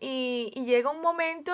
y, 0.00 0.52
y 0.54 0.64
llega 0.64 0.90
un 0.90 1.00
momento 1.00 1.52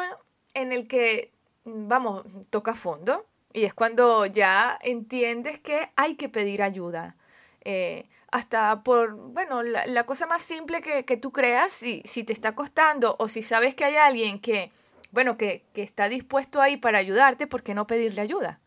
en 0.54 0.72
el 0.72 0.86
que, 0.88 1.32
vamos, 1.64 2.24
toca 2.50 2.74
fondo 2.74 3.26
y 3.54 3.64
es 3.64 3.72
cuando 3.72 4.26
ya 4.26 4.78
entiendes 4.82 5.60
que 5.60 5.88
hay 5.96 6.16
que 6.16 6.28
pedir 6.28 6.62
ayuda. 6.62 7.16
Eh, 7.62 8.08
hasta 8.30 8.82
por, 8.82 9.14
bueno, 9.14 9.62
la, 9.62 10.04
cosa 10.06 10.26
más 10.26 10.42
simple 10.42 10.82
que, 10.82 11.16
tú 11.16 11.30
creas, 11.32 11.70
si, 11.70 12.02
si 12.04 12.24
te 12.24 12.32
está 12.32 12.56
costando 12.56 13.14
o 13.20 13.28
si 13.28 13.42
sabes 13.42 13.76
que 13.76 13.84
hay 13.84 13.94
alguien 13.94 14.40
que, 14.40 14.72
bueno, 15.12 15.38
que, 15.38 15.64
que 15.72 15.84
está 15.84 16.08
dispuesto 16.08 16.60
ahí 16.60 16.76
para 16.76 16.98
ayudarte, 16.98 17.46
¿por 17.46 17.62
qué 17.62 17.74
no 17.74 17.86
pedirle 17.86 18.22
ayuda? 18.22 18.58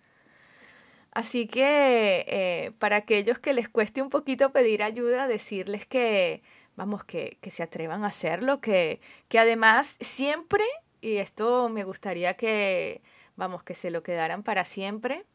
Así 1.11 1.47
que 1.47 2.23
eh, 2.27 2.71
para 2.79 2.95
aquellos 2.95 3.39
que 3.39 3.53
les 3.53 3.67
cueste 3.67 4.01
un 4.01 4.09
poquito 4.09 4.53
pedir 4.53 4.83
ayuda, 4.83 5.27
decirles 5.27 5.85
que, 5.85 6.41
vamos, 6.77 7.03
que, 7.03 7.37
que 7.41 7.49
se 7.49 7.61
atrevan 7.61 8.05
a 8.05 8.07
hacerlo, 8.07 8.61
que, 8.61 9.01
que 9.27 9.37
además 9.37 9.97
siempre, 9.99 10.63
y 11.01 11.17
esto 11.17 11.67
me 11.67 11.83
gustaría 11.83 12.35
que, 12.35 13.01
vamos, 13.37 13.63
que 13.63 13.73
se 13.73 13.89
lo 13.89 14.03
quedaran 14.03 14.43
para 14.43 14.65
siempre, 14.65 15.25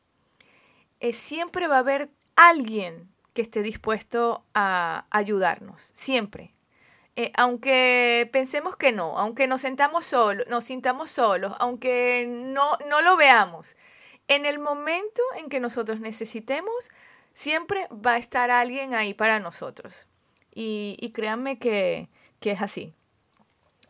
eh, 1.01 1.15
siempre 1.15 1.67
va 1.67 1.77
a 1.77 1.81
haber 1.81 2.11
alguien 2.37 3.09
que 3.33 3.43
esté 3.43 3.63
dispuesto 3.63 4.45
a 4.55 5.07
ayudarnos, 5.11 5.91
siempre. 5.95 6.55
Eh, 7.17 7.33
aunque 7.37 8.29
pensemos 8.33 8.77
que 8.77 8.93
no, 8.93 9.19
aunque 9.19 9.47
nos 9.47 9.63
sentamos 9.63 10.05
solos, 10.05 10.47
nos 10.49 10.65
sintamos 10.65 11.11
solos, 11.11 11.55
aunque 11.59 12.27
no, 12.29 12.77
no 12.89 13.01
lo 13.01 13.17
veamos, 13.17 13.77
en 14.29 14.47
el 14.47 14.59
momento 14.59 15.23
en 15.39 15.49
que 15.49 15.61
nosotros 15.61 16.01
necesitemos, 16.01 16.91
siempre 17.35 17.87
va 17.91 18.13
a 18.13 18.19
estar 18.19 18.51
alguien 18.51 18.95
ahí 18.95 19.15
para 19.15 19.41
nosotros. 19.41 20.07
Y, 20.55 21.13
créanme 21.15 21.59
que, 21.59 22.09
es 22.41 22.63
así. 22.63 22.95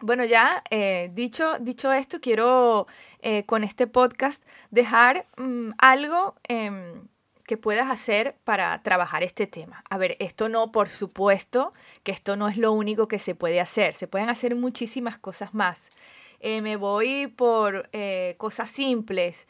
Bueno, 0.02 0.24
ya 0.24 0.64
eh, 0.70 1.12
dicho, 1.14 1.58
dicho 1.60 1.92
esto, 1.92 2.20
quiero 2.20 2.88
eh, 3.20 3.44
con 3.46 3.62
este 3.62 3.86
podcast 3.86 4.42
dejar 4.72 5.28
mm, 5.36 5.70
algo 5.78 6.34
em, 6.48 7.06
que 7.46 7.56
puedas 7.56 7.88
hacer 7.88 8.34
para 8.42 8.82
trabajar 8.82 9.22
este 9.22 9.46
tema. 9.46 9.84
A 9.88 9.98
ver, 9.98 10.16
esto 10.18 10.48
no, 10.48 10.72
por 10.72 10.88
supuesto, 10.88 11.72
que 12.02 12.10
esto 12.10 12.34
no 12.34 12.48
es 12.48 12.56
lo 12.56 12.72
único 12.72 13.06
que 13.06 13.20
se 13.20 13.36
puede 13.36 13.60
hacer. 13.60 13.94
Se 13.94 14.08
pueden 14.08 14.28
hacer 14.28 14.56
muchísimas 14.56 15.18
cosas 15.18 15.54
más. 15.54 15.90
Eh, 16.40 16.62
me 16.62 16.74
voy 16.74 17.28
por 17.28 17.88
cosas 18.38 18.70
simples, 18.70 19.46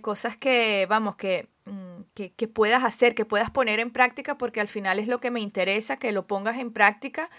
cosas 0.00 0.36
que, 0.36 0.84
vamos, 0.88 1.14
mm, 1.14 2.00
que, 2.14 2.32
que, 2.32 2.48
puedas 2.48 2.82
hacer, 2.82 3.14
que 3.14 3.24
puedas 3.24 3.52
poner 3.52 3.78
en 3.78 3.92
práctica, 3.92 4.36
porque 4.36 4.60
al 4.60 4.66
final 4.66 4.98
es 4.98 5.06
lo 5.06 5.20
que 5.20 5.30
me 5.30 5.38
interesa, 5.38 5.96
que 5.96 6.10
lo 6.10 6.26
pongas 6.26 6.58
en 6.58 6.72
práctica 6.72 7.30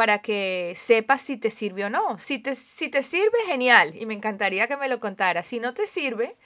para 0.00 0.22
que 0.22 0.72
sepas 0.76 1.20
si 1.20 1.36
te 1.36 1.50
sirve 1.50 1.84
o 1.84 1.90
no. 1.90 2.16
Si 2.16 2.38
te, 2.38 2.54
si 2.54 2.88
te 2.88 3.02
sirve, 3.02 3.36
genial, 3.44 3.94
y 4.00 4.06
me 4.06 4.14
encantaría 4.14 4.66
que 4.66 4.78
me 4.78 4.88
lo 4.88 4.98
contaras. 4.98 5.46
Si 5.46 5.60
no 5.60 5.74
te 5.74 5.86
sirve, 5.86 6.38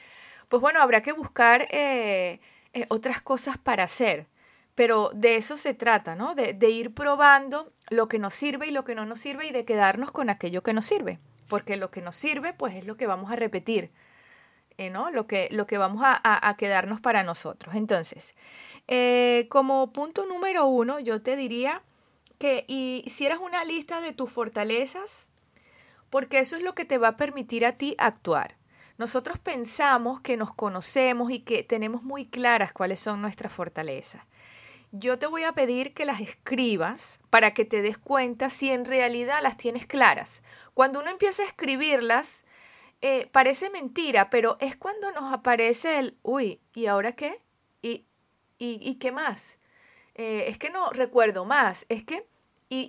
pues 0.48 0.60
bueno, 0.60 0.82
habrá 0.82 1.02
que 1.02 1.12
buscar 1.12 1.68
otras 2.88 3.22
cosas 3.22 3.56
para 3.56 3.84
hacer. 3.84 4.26
Pero 4.74 5.10
de 5.14 5.36
eso 5.36 5.56
se 5.56 5.72
trata, 5.72 6.16
¿no? 6.16 6.34
De, 6.34 6.52
de 6.52 6.68
ir 6.68 6.94
probando 6.94 7.72
lo 7.90 8.08
que 8.08 8.18
nos 8.18 8.34
sirve 8.34 8.66
y 8.66 8.70
lo 8.72 8.82
que 8.82 8.96
no 8.96 9.06
nos 9.06 9.20
sirve 9.20 9.46
y 9.46 9.52
de 9.52 9.64
quedarnos 9.64 10.10
con 10.10 10.30
aquello 10.30 10.64
que 10.64 10.72
nos 10.72 10.84
sirve 10.84 11.20
porque 11.48 11.76
lo 11.76 11.92
que 11.92 12.00
nos 12.00 12.16
sirve 12.16 12.52
pues 12.52 12.74
es 12.74 12.84
lo 12.84 12.96
que 12.96 13.06
vamos 13.06 13.30
a 13.30 13.36
repetir, 13.36 13.92
eh, 14.78 14.90
¿no? 14.90 15.12
Lo 15.12 15.28
que, 15.28 15.48
lo 15.52 15.68
que 15.68 15.78
vamos 15.78 16.02
a, 16.04 16.56
quedarnos 16.58 17.00
para 17.00 17.22
nosotros. 17.22 17.76
Entonces, 17.76 18.34
eh, 18.88 19.46
como 19.50 19.92
punto 19.92 20.26
número 20.26 20.66
uno, 20.66 20.98
yo 20.98 21.22
te 21.22 21.36
diría 21.36 21.82
que 22.44 22.64
hicieras 22.68 23.38
una 23.38 23.64
lista 23.64 24.00
de 24.02 24.12
tus 24.12 24.30
fortalezas, 24.30 25.28
porque 26.10 26.40
eso 26.40 26.56
es 26.56 26.62
lo 26.62 26.74
que 26.74 26.84
te 26.84 26.98
va 26.98 27.08
a 27.08 27.16
permitir 27.16 27.64
a 27.64 27.78
ti 27.78 27.94
actuar. 27.98 28.56
Nosotros 28.98 29.38
pensamos 29.38 30.20
que 30.20 30.36
nos 30.36 30.52
conocemos 30.52 31.30
y 31.30 31.40
que 31.40 31.62
tenemos 31.62 32.02
muy 32.02 32.26
claras 32.26 32.72
cuáles 32.72 33.00
son 33.00 33.22
nuestras 33.22 33.52
fortalezas 33.52 34.22
yo 34.96 35.18
te 35.18 35.26
voy 35.26 35.42
a 35.42 35.52
pedir 35.52 35.92
que 35.92 36.04
las 36.04 36.20
escribas 36.20 37.18
para 37.28 37.52
que 37.52 37.64
te 37.64 37.82
des 37.82 37.98
cuenta 37.98 38.48
si 38.48 38.70
en 38.70 38.84
realidad 38.84 39.40
las 39.42 39.56
tienes 39.56 39.88
claras. 39.88 40.40
Cuando 40.72 41.00
uno 41.00 41.10
empieza 41.10 41.42
a 41.42 41.46
escribirlas, 41.46 42.44
eh, 43.00 43.28
parece 43.32 43.70
mentira, 43.70 44.30
pero 44.30 44.56
es 44.60 44.76
cuando 44.76 45.10
nos 45.10 45.32
aparece 45.32 45.98
el, 45.98 46.16
uy, 46.22 46.60
¿y 46.74 46.86
ahora 46.86 47.10
qué? 47.10 47.42
¿Y, 47.82 48.06
y, 48.56 48.94
qué 49.00 49.10
más? 49.10 49.58
Eh, 50.14 50.44
es 50.46 50.58
que 50.58 50.70
no 50.70 50.90
recuerdo 50.90 51.44
más, 51.44 51.86
es 51.88 52.04
que, 52.04 52.24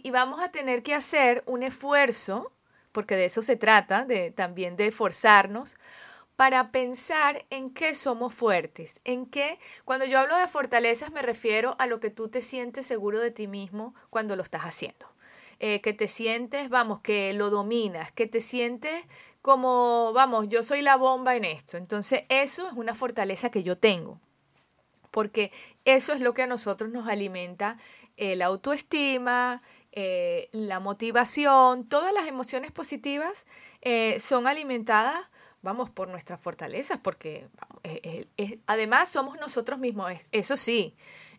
y, 0.03 0.11
vamos 0.11 0.41
a 0.41 0.51
tener 0.51 0.83
que 0.83 0.93
hacer 0.93 1.43
un 1.45 1.63
esfuerzo, 1.63 2.51
porque 2.91 3.15
de 3.15 3.25
eso 3.25 3.41
se 3.41 3.55
trata, 3.55 4.05
de, 4.05 4.31
también 4.31 4.75
de 4.77 4.87
esforzarnos, 4.87 5.77
para 6.35 6.71
pensar 6.71 7.45
en 7.49 7.69
qué 7.69 7.95
somos 7.95 8.33
fuertes, 8.33 8.99
en 9.05 9.25
qué, 9.25 9.59
cuando 9.85 10.05
yo 10.05 10.19
hablo 10.19 10.35
de 10.37 10.47
fortalezas 10.47 11.11
me 11.11 11.21
refiero 11.21 11.75
a 11.79 11.87
lo 11.87 11.99
que 11.99 12.09
tú 12.09 12.27
te 12.27 12.41
sientes 12.41 12.85
seguro 12.85 13.19
de 13.19 13.31
ti 13.31 13.47
mismo 13.47 13.95
cuando 14.09 14.35
lo 14.35 14.43
estás 14.43 14.63
haciendo. 14.63 15.07
Eh, 15.59 15.79
que 15.79 15.93
te 15.93 16.09
sientes, 16.09 16.67
vamos, 16.69 16.99
que 16.99 17.33
lo 17.33 17.49
dominas, 17.49 18.11
que 18.11 18.27
te 18.27 18.41
sientes 18.41 19.05
como, 19.41 20.11
vamos, 20.13 20.49
yo 20.49 20.63
soy 20.63 20.81
la 20.81 20.97
bomba 20.97 21.35
en 21.35 21.45
esto. 21.45 21.77
Entonces, 21.77 22.23
eso 22.27 22.67
es 22.67 22.73
una 22.73 22.93
fortaleza 22.93 23.49
que 23.51 23.63
yo 23.63 23.77
tengo, 23.77 24.19
porque 25.11 25.53
eso 25.85 26.11
es 26.11 26.19
lo 26.19 26.33
que 26.33 26.43
a 26.43 26.47
nosotros 26.47 26.91
nos 26.91 27.07
alimenta 27.07 27.77
la 28.17 28.45
autoestima, 28.45 29.61
eh, 29.97 30.49
la 30.51 30.81
motivación, 30.81 31.87
todas 31.87 32.13
las 32.13 32.27
emociones 32.27 32.69
positivas 32.71 33.45
eh, 33.81 34.19
son 34.19 34.45
alimentadas 34.45 35.15
vamos, 35.61 35.89
por 35.89 36.09
nuestras 36.09 36.39
fortalezas, 36.39 36.99
porque 37.01 37.47
además 38.67 39.09
somos 39.09 39.39
nosotros 39.39 39.79
mismos, 39.79 40.11
eso 40.31 40.57
sí, 40.57 40.95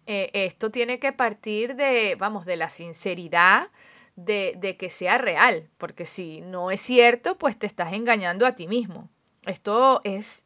eh, 0.07 0.31
esto 0.33 0.73
tiene 0.73 0.99
que 0.99 1.13
partir 1.13 1.77
de, 1.77 2.17
vamos, 2.19 2.45
de 2.45 2.57
la 2.57 2.69
sinceridad, 2.69 3.71
de, 4.17 4.77
que 4.77 4.91
sea 4.91 5.19
real, 5.19 5.71
porque 5.79 6.07
si 6.07 6.41
no 6.41 6.73
es 6.73 6.81
cierto, 6.81 7.39
pues 7.39 7.57
te 7.57 7.69
estás 7.69 7.93
engañando 7.93 8.47
a 8.47 8.57
ti 8.57 8.67
mismo. 8.67 9.11
Esto 9.45 10.01
es 10.03 10.45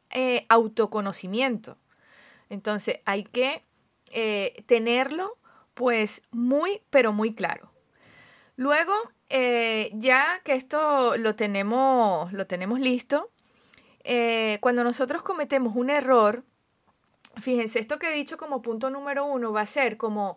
autoconocimiento. 0.51 1.79
Entonces 2.51 3.01
hay 3.07 3.25
que 3.25 3.65
tenerlo 4.67 5.39
pues 5.73 6.21
muy, 6.33 6.83
pero 6.91 7.15
muy 7.15 7.35
claro. 7.35 7.70
Luego, 8.61 8.93
ya 9.31 10.39
que 10.45 10.53
esto 10.53 11.17
lo 11.17 11.35
tenemos, 11.35 12.31
lo 12.35 12.47
tenemos 12.47 12.79
listo, 12.79 13.31
eh, 14.05 14.59
cuando 14.61 14.85
nosotros 14.85 15.23
cometemos 15.23 15.75
un 15.77 15.89
error, 15.89 16.45
fíjense, 17.41 17.79
esto 17.79 17.99
que 17.99 18.11
he 18.11 18.13
dicho 18.13 18.37
como 18.37 18.61
punto 18.61 18.91
número 18.91 19.25
uno 19.25 19.51
va 19.51 19.63
a 19.63 19.67
ser 19.67 19.97
como, 19.97 20.37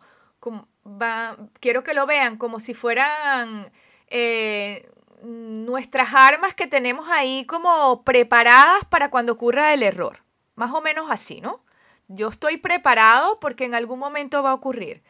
quiero 1.60 1.84
que 1.84 1.94
lo 1.94 2.06
vean 2.06 2.38
como 2.38 2.62
si 2.62 2.74
fueran 2.74 3.70
eh, 4.08 4.90
nuestras 5.22 6.14
armas 6.14 6.56
que 6.56 6.68
tenemos 6.68 7.10
ahí 7.10 7.46
como 7.46 8.06
preparadas 8.06 8.86
para 8.86 9.10
cuando 9.10 9.34
ocurra 9.34 9.74
el 9.74 9.84
error. 9.84 10.24
Más 10.56 10.72
o 10.72 10.80
menos 10.80 11.12
así, 11.12 11.42
¿no? 11.42 11.62
Yo 12.08 12.30
estoy 12.30 12.56
preparado 12.56 13.38
porque 13.42 13.66
en 13.66 13.76
algún 13.76 14.00
momento 14.00 14.42
va 14.44 14.52
a 14.52 14.54
ocurrir. 14.54 15.04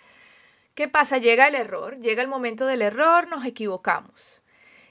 ¿Qué 0.76 0.88
pasa? 0.88 1.18
Llega 1.20 1.48
el 1.48 1.56
error, 1.56 2.00
llega 2.00 2.22
el 2.22 2.28
momento 2.28 2.66
del 2.66 2.82
error, 2.82 3.28
nos 3.28 3.46
equivocamos. 3.46 4.44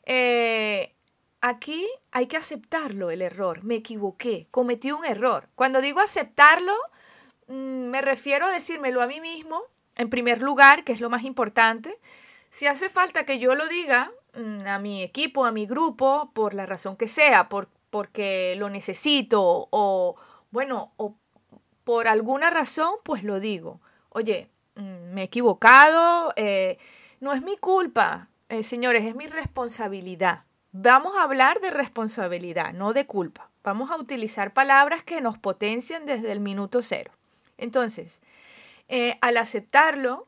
Eh, 0.04 0.94
aquí 1.40 1.88
hay 2.12 2.26
que 2.26 2.36
aceptarlo, 2.36 3.10
el 3.10 3.22
error. 3.22 3.64
Me 3.64 3.76
equivoqué, 3.76 4.46
cometí 4.50 4.92
un 4.92 5.04
error. 5.04 5.48
Cuando 5.54 5.80
digo 5.80 6.00
aceptarlo, 6.00 6.74
mm, 7.48 7.54
me 7.90 8.00
refiero 8.00 8.46
a 8.46 8.52
decírmelo 8.52 9.02
a 9.02 9.06
mí 9.08 9.20
mismo, 9.20 9.62
en 9.96 10.08
primer 10.08 10.40
lugar, 10.40 10.84
que 10.84 10.92
es 10.92 11.00
lo 11.00 11.10
más 11.10 11.24
importante. 11.24 11.98
Si 12.50 12.66
hace 12.66 12.88
falta 12.88 13.24
que 13.24 13.38
yo 13.38 13.54
lo 13.54 13.66
diga 13.66 14.12
mm, 14.34 14.66
a 14.66 14.78
mi 14.78 15.02
equipo, 15.02 15.44
a 15.44 15.52
mi 15.52 15.66
grupo, 15.66 16.30
por 16.34 16.54
la 16.54 16.66
razón 16.66 16.96
que 16.96 17.08
sea, 17.08 17.48
por, 17.48 17.68
porque 17.90 18.54
lo 18.56 18.70
necesito 18.70 19.68
o, 19.70 20.16
bueno, 20.50 20.92
por 21.84 22.08
alguna 22.08 22.50
razón, 22.50 22.94
pues 23.04 23.24
lo 23.24 23.40
digo. 23.40 23.80
Oye, 24.10 24.48
me 24.74 25.22
he 25.22 25.24
equivocado, 25.24 26.32
eh, 26.36 26.78
no 27.20 27.32
es 27.32 27.42
mi 27.42 27.56
culpa, 27.56 28.28
eh, 28.48 28.62
señores, 28.62 29.04
es 29.04 29.14
mi 29.14 29.26
responsabilidad. 29.26 30.44
Vamos 30.72 31.16
a 31.16 31.24
hablar 31.24 31.60
de 31.60 31.70
responsabilidad, 31.70 32.72
no 32.72 32.92
de 32.92 33.06
culpa. 33.06 33.50
Vamos 33.62 33.90
a 33.90 33.96
utilizar 33.96 34.52
palabras 34.52 35.02
que 35.02 35.20
nos 35.20 35.38
potencien 35.38 36.06
desde 36.06 36.32
el 36.32 36.40
minuto 36.40 36.82
cero. 36.82 37.12
Entonces, 37.58 38.20
eh, 38.88 39.18
al 39.20 39.36
aceptarlo, 39.36 40.26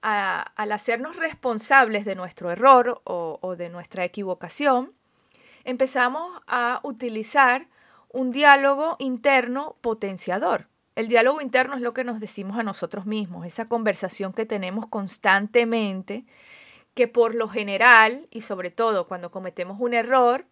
al 0.00 0.72
hacernos 0.72 1.14
responsables 1.14 2.04
de 2.04 2.16
nuestro 2.16 2.50
error 2.50 3.02
o 3.04 3.54
de 3.56 3.68
nuestra 3.68 4.04
equivocación, 4.04 4.92
empezamos 5.62 6.40
a 6.48 6.80
utilizar 6.82 7.68
un 8.08 8.32
diálogo 8.32 8.96
interno 8.98 9.76
potenciador. 9.80 10.66
El 10.94 11.08
diálogo 11.08 11.40
interno 11.40 11.74
es 11.74 11.80
lo 11.80 11.94
que 11.94 12.04
nos 12.04 12.20
decimos 12.20 12.58
a 12.58 12.62
nosotros 12.62 13.06
mismos, 13.06 13.46
esa 13.46 13.66
conversación 13.66 14.34
que 14.34 14.44
tenemos 14.44 14.86
constantemente 14.86 16.26
que 16.94 17.08
por 17.08 17.34
lo 17.34 17.48
general, 17.48 18.28
y 18.30 18.42
sobre 18.42 18.70
todo 18.70 19.08
cuando 19.08 19.30
cometemos 19.30 19.80
un 19.80 19.94
error, 19.94 20.46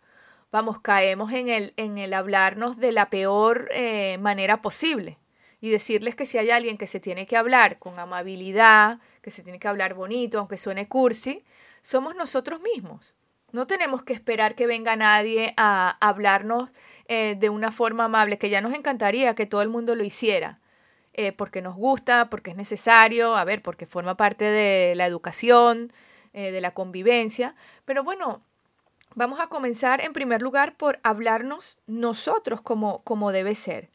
vamos, 0.50 0.80
caemos 0.80 1.32
en 1.32 1.48
el, 1.48 1.74
en 1.76 1.98
el 1.98 2.14
hablarnos 2.14 2.78
de 2.78 2.92
la 2.92 3.10
peor 3.10 3.68
eh, 3.72 4.16
manera 4.18 4.62
posible 4.62 5.18
y 5.60 5.68
decirles 5.68 6.14
que 6.14 6.24
si 6.24 6.38
hay 6.38 6.50
alguien 6.50 6.78
que 6.78 6.86
se 6.86 7.00
tiene 7.00 7.26
que 7.26 7.36
hablar 7.36 7.78
con 7.78 7.98
amabilidad, 7.98 8.98
que 9.20 9.30
se 9.30 9.42
tiene 9.42 9.58
que 9.58 9.68
hablar 9.68 9.92
bonito, 9.92 10.38
aunque 10.38 10.56
suene 10.56 10.88
cursi, 10.88 11.44
somos 11.82 12.16
nosotros 12.16 12.62
mismos. 12.62 13.14
No 13.52 13.66
tenemos 13.66 14.02
que 14.04 14.12
esperar 14.12 14.54
que 14.54 14.66
venga 14.66 14.96
nadie 14.96 15.54
a 15.56 15.98
hablarnos 16.00 16.70
eh, 17.12 17.34
de 17.36 17.50
una 17.50 17.72
forma 17.72 18.04
amable, 18.04 18.38
que 18.38 18.50
ya 18.50 18.60
nos 18.60 18.72
encantaría 18.72 19.34
que 19.34 19.44
todo 19.44 19.62
el 19.62 19.68
mundo 19.68 19.96
lo 19.96 20.04
hiciera, 20.04 20.60
eh, 21.12 21.32
porque 21.32 21.60
nos 21.60 21.74
gusta, 21.74 22.30
porque 22.30 22.52
es 22.52 22.56
necesario, 22.56 23.34
a 23.34 23.42
ver, 23.42 23.62
porque 23.62 23.84
forma 23.84 24.16
parte 24.16 24.44
de 24.44 24.94
la 24.94 25.06
educación, 25.06 25.92
eh, 26.34 26.52
de 26.52 26.60
la 26.60 26.72
convivencia. 26.72 27.56
Pero 27.84 28.04
bueno, 28.04 28.44
vamos 29.16 29.40
a 29.40 29.48
comenzar 29.48 30.00
en 30.00 30.12
primer 30.12 30.40
lugar 30.40 30.76
por 30.76 31.00
hablarnos 31.02 31.80
nosotros 31.88 32.60
como, 32.60 33.32
debe 33.32 33.56
ser, 33.56 33.90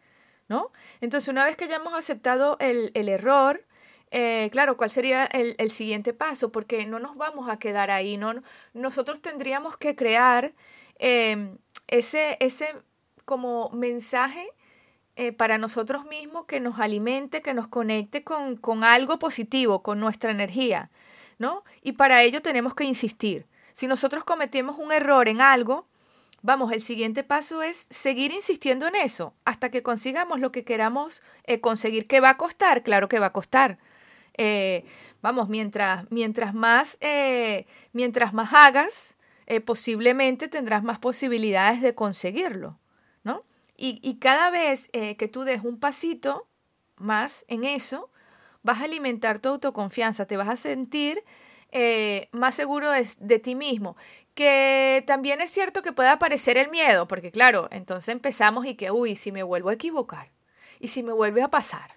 ¿no? 0.49 0.73
Entonces, 0.99 1.29
una 1.29 1.45
vez 1.45 1.55
que 1.55 1.69
ya 1.69 1.77
hemos 1.77 1.93
aceptado 1.93 2.57
el, 2.59 2.91
el 2.95 3.07
error, 3.07 3.63
claro, 4.51 4.75
¿cuál 4.75 4.89
sería 4.89 5.23
el, 5.27 5.55
el, 5.57 5.71
siguiente 5.71 6.13
paso? 6.13 6.51
Porque 6.51 6.85
no 6.85 6.99
nos 6.99 7.15
vamos 7.15 7.49
a 7.49 7.59
quedar 7.59 7.91
ahí, 7.91 8.17
¿no? 8.17 8.43
Nosotros 8.73 9.21
tendríamos 9.21 9.77
que 9.77 9.95
crear 9.95 10.53
ese, 11.87 12.35
ese 12.41 12.75
como 13.25 13.69
mensaje 13.71 14.47
eh, 15.17 15.31
para 15.31 15.57
nosotros 15.57 16.03
mismos 16.05 16.45
que 16.45 16.59
nos 16.59 16.77
alimente, 16.77 17.41
que 17.41 17.53
nos 17.53 17.69
conecte 17.69 18.25
con, 18.25 18.57
con 18.57 18.83
algo 18.83 19.17
positivo, 19.17 19.81
con 19.81 19.97
nuestra 20.01 20.29
energía, 20.29 20.91
¿no? 21.39 21.63
Y 21.83 21.93
para 21.93 22.21
ello 22.21 22.41
tenemos 22.41 22.75
que 22.75 22.83
insistir. 22.83 23.45
Si 23.71 23.87
nosotros 23.87 24.25
cometemos 24.25 24.77
un 24.77 24.91
error 24.91 25.29
en 25.29 25.39
algo, 25.39 25.87
vamos, 26.41 26.73
el 26.73 26.81
siguiente 26.81 27.23
paso 27.23 27.61
es 27.63 27.87
seguir 27.89 28.33
insistiendo 28.33 28.87
en 28.87 28.95
eso 28.95 29.33
hasta 29.45 29.71
que 29.71 29.83
consigamos 29.83 30.41
lo 30.41 30.51
que 30.51 30.65
queramos 30.65 31.23
eh, 31.45 31.61
conseguir. 31.61 32.07
¿Qué 32.07 32.19
va 32.19 32.31
a 32.31 32.37
costar? 32.37 32.83
Claro 32.83 33.07
que 33.07 33.19
va 33.19 33.27
a 33.27 33.33
costar. 33.33 33.79
Eh, 34.33 34.83
vamos, 35.21 35.47
mientras, 35.47 36.11
mientras, 36.11 36.53
más, 36.53 36.97
mientras 37.93 38.33
más 38.33 38.53
hagas, 38.53 39.15
posiblemente 39.63 40.49
tendrás 40.49 40.83
más 40.83 40.99
posibilidades 40.99 41.81
de 41.81 41.95
conseguirlo, 41.95 42.77
Y, 43.77 44.19
cada 44.19 44.51
vez 44.51 44.89
eh, 44.93 45.17
que 45.17 45.27
tú 45.27 45.43
des 45.43 45.63
un 45.63 45.77
pasito 45.77 46.47
más 46.95 47.43
en 47.49 47.65
eso, 47.65 48.09
vas 48.63 48.79
a 48.79 48.85
alimentar 48.85 49.39
tu 49.39 49.49
autoconfianza, 49.49 50.25
te 50.25 50.37
vas 50.37 50.47
a 50.47 50.55
sentir 50.55 51.25
eh, 51.73 52.29
más 52.31 52.55
seguro 52.55 52.89
de, 52.91 53.05
de, 53.19 53.39
ti 53.39 53.53
mismo. 53.53 53.97
Que 54.33 55.03
también 55.05 55.41
es 55.41 55.49
cierto 55.49 55.81
que 55.81 55.91
puede 55.91 56.07
aparecer 56.07 56.57
el 56.57 56.69
miedo, 56.69 57.05
porque 57.07 57.31
claro, 57.31 57.67
entonces 57.69 58.09
empezamos 58.09 58.65
y 58.65 58.75
que, 58.75 58.91
uy, 58.91 59.17
si 59.17 59.33
me 59.33 59.43
vuelvo 59.43 59.69
a 59.69 59.73
equivocar, 59.73 60.31
y 60.79 60.87
si 60.87 61.03
me 61.03 61.11
vuelve 61.11 61.43
a 61.43 61.49
pasar, 61.49 61.95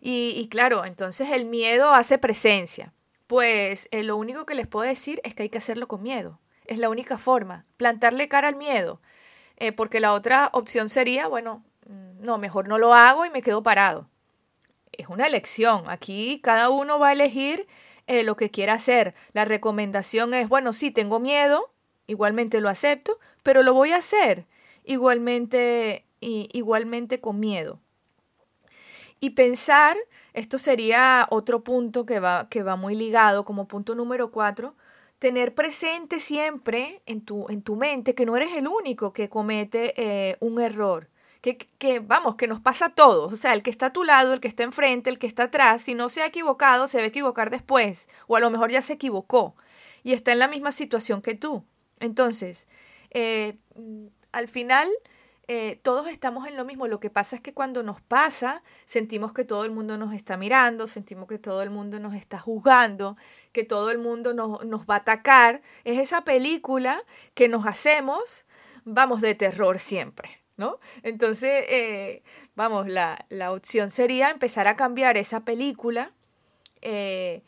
y, 0.00 0.34
y 0.36 0.48
claro, 0.48 0.84
entonces 0.84 1.30
el 1.30 1.44
miedo 1.44 1.92
hace 1.92 2.18
presencia. 2.18 2.92
Pues 3.26 3.88
eh, 3.90 4.02
lo 4.04 4.16
único 4.16 4.46
que 4.46 4.54
les 4.54 4.66
puedo 4.66 4.88
decir 4.88 5.20
es 5.24 5.34
que 5.34 5.44
hay 5.44 5.48
que 5.48 5.58
hacerlo 5.58 5.88
con 5.88 6.02
miedo. 6.02 6.40
Es 6.64 6.78
la 6.78 6.88
única 6.88 7.18
forma, 7.18 7.66
plantarle 7.76 8.28
cara 8.28 8.48
al 8.48 8.56
miedo. 8.56 9.00
Eh, 9.56 9.72
porque 9.72 10.00
la 10.00 10.12
otra 10.12 10.50
opción 10.52 10.88
sería, 10.88 11.28
bueno, 11.28 11.64
mm, 11.88 12.24
no, 12.24 12.38
mejor 12.38 12.68
no 12.68 12.78
lo 12.78 12.94
hago 12.94 13.24
y 13.24 13.30
me 13.30 13.42
quedo 13.42 13.62
parado. 13.62 14.08
Es 14.92 15.08
una 15.08 15.26
elección. 15.26 15.84
Aquí 15.88 16.40
cada 16.42 16.70
uno 16.70 16.98
va 16.98 17.08
a 17.08 17.12
elegir 17.12 17.66
eh, 18.06 18.22
lo 18.22 18.36
que 18.36 18.50
quiera 18.50 18.74
hacer. 18.74 19.14
La 19.32 19.44
recomendación 19.44 20.34
es, 20.34 20.48
bueno, 20.48 20.72
sí, 20.72 20.90
tengo 20.90 21.18
miedo, 21.20 21.72
igualmente 22.06 22.60
lo 22.60 22.68
acepto, 22.68 23.18
pero 23.42 23.62
lo 23.62 23.74
voy 23.74 23.92
a 23.92 23.96
hacer 23.98 24.46
igualmente, 24.84 26.04
y, 26.20 26.48
igualmente 26.52 27.20
con 27.20 27.40
miedo. 27.40 27.80
Y 29.18 29.30
pensar, 29.30 29.96
esto 30.34 30.58
sería 30.58 31.26
otro 31.30 31.64
punto 31.64 32.06
que 32.06 32.20
va, 32.20 32.48
que 32.48 32.62
va 32.62 32.76
muy 32.76 32.94
ligado 32.94 33.44
como 33.44 33.66
punto 33.66 33.94
número 33.94 34.30
cuatro, 34.30 34.76
tener 35.18 35.54
presente 35.54 36.20
siempre 36.20 37.02
en 37.06 37.22
tu, 37.22 37.48
en 37.48 37.62
tu 37.62 37.76
mente 37.76 38.14
que 38.14 38.26
no 38.26 38.36
eres 38.36 38.54
el 38.54 38.68
único 38.68 39.12
que 39.12 39.28
comete 39.28 39.94
eh, 39.96 40.36
un 40.40 40.60
error. 40.60 41.08
Que, 41.40 41.56
que, 41.56 42.00
vamos, 42.00 42.34
que 42.34 42.48
nos 42.48 42.60
pasa 42.60 42.86
a 42.86 42.94
todos. 42.94 43.32
O 43.32 43.36
sea, 43.36 43.52
el 43.52 43.62
que 43.62 43.70
está 43.70 43.86
a 43.86 43.92
tu 43.92 44.02
lado, 44.02 44.32
el 44.32 44.40
que 44.40 44.48
está 44.48 44.64
enfrente, 44.64 45.10
el 45.10 45.18
que 45.18 45.28
está 45.28 45.44
atrás, 45.44 45.82
si 45.82 45.94
no 45.94 46.08
se 46.08 46.22
ha 46.22 46.26
equivocado, 46.26 46.88
se 46.88 46.98
va 46.98 47.04
a 47.04 47.08
equivocar 47.08 47.50
después. 47.50 48.08
O 48.26 48.36
a 48.36 48.40
lo 48.40 48.50
mejor 48.50 48.70
ya 48.70 48.82
se 48.82 48.94
equivocó 48.94 49.54
y 50.02 50.12
está 50.12 50.32
en 50.32 50.40
la 50.40 50.48
misma 50.48 50.72
situación 50.72 51.22
que 51.22 51.34
tú. 51.34 51.64
Entonces, 52.00 52.66
eh, 53.10 53.58
al 54.32 54.48
final, 54.48 54.88
eh, 55.48 55.78
todos 55.82 56.08
estamos 56.08 56.48
en 56.48 56.56
lo 56.56 56.64
mismo. 56.64 56.88
Lo 56.88 56.98
que 56.98 57.10
pasa 57.10 57.36
es 57.36 57.42
que 57.42 57.54
cuando 57.54 57.82
nos 57.84 58.00
pasa, 58.00 58.62
sentimos 58.84 59.32
que 59.32 59.44
todo 59.44 59.64
el 59.64 59.70
mundo 59.70 59.96
nos 59.96 60.12
está 60.12 60.36
mirando, 60.36 60.88
sentimos 60.88 61.28
que 61.28 61.38
todo 61.38 61.62
el 61.62 61.70
mundo 61.70 62.00
nos 62.00 62.14
está 62.14 62.38
juzgando, 62.38 63.16
que 63.52 63.62
todo 63.62 63.90
el 63.90 63.98
mundo 63.98 64.34
nos, 64.34 64.60
va 64.90 64.94
a 64.96 64.98
atacar. 64.98 65.62
Es 65.84 65.98
esa 66.00 66.24
película 66.24 67.02
que 67.34 67.48
nos 67.48 67.64
hacemos, 67.66 68.46
vamos, 68.84 69.20
de 69.20 69.36
terror 69.36 69.78
siempre, 69.78 70.40
¿no? 70.56 70.80
Entonces, 71.04 71.64
eh, 71.68 72.22
vamos, 72.56 72.88
la, 72.88 73.16
opción 73.52 73.90
sería 73.90 74.30
empezar 74.30 74.66
a 74.66 74.76
cambiar 74.76 75.16
esa 75.16 75.44
película. 75.44 76.12
Eh, 76.82 77.42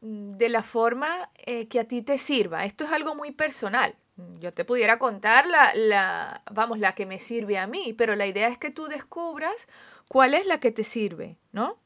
de 0.00 0.48
la 0.48 0.64
forma 0.64 1.30
que 1.68 1.78
a 1.78 1.84
ti 1.84 2.02
te 2.02 2.18
sirva. 2.18 2.64
Esto 2.64 2.82
es 2.82 2.90
algo 2.90 3.14
muy 3.14 3.30
personal. 3.30 3.94
Yo 4.38 4.52
te 4.52 4.64
pudiera 4.64 4.98
contar 4.98 5.46
la, 5.46 5.72
la, 5.74 6.42
vamos, 6.50 6.78
la 6.78 6.94
que 6.94 7.06
me 7.06 7.18
sirve 7.18 7.58
a 7.58 7.66
mí, 7.66 7.94
pero 7.96 8.14
la 8.14 8.26
idea 8.26 8.48
es 8.48 8.58
que 8.58 8.70
tú 8.70 8.86
descubras 8.86 9.68
cuál 10.08 10.34
es 10.34 10.46
la 10.46 10.60
que 10.60 10.70
te 10.70 10.84
sirve, 10.84 11.38
¿no? 11.52 11.78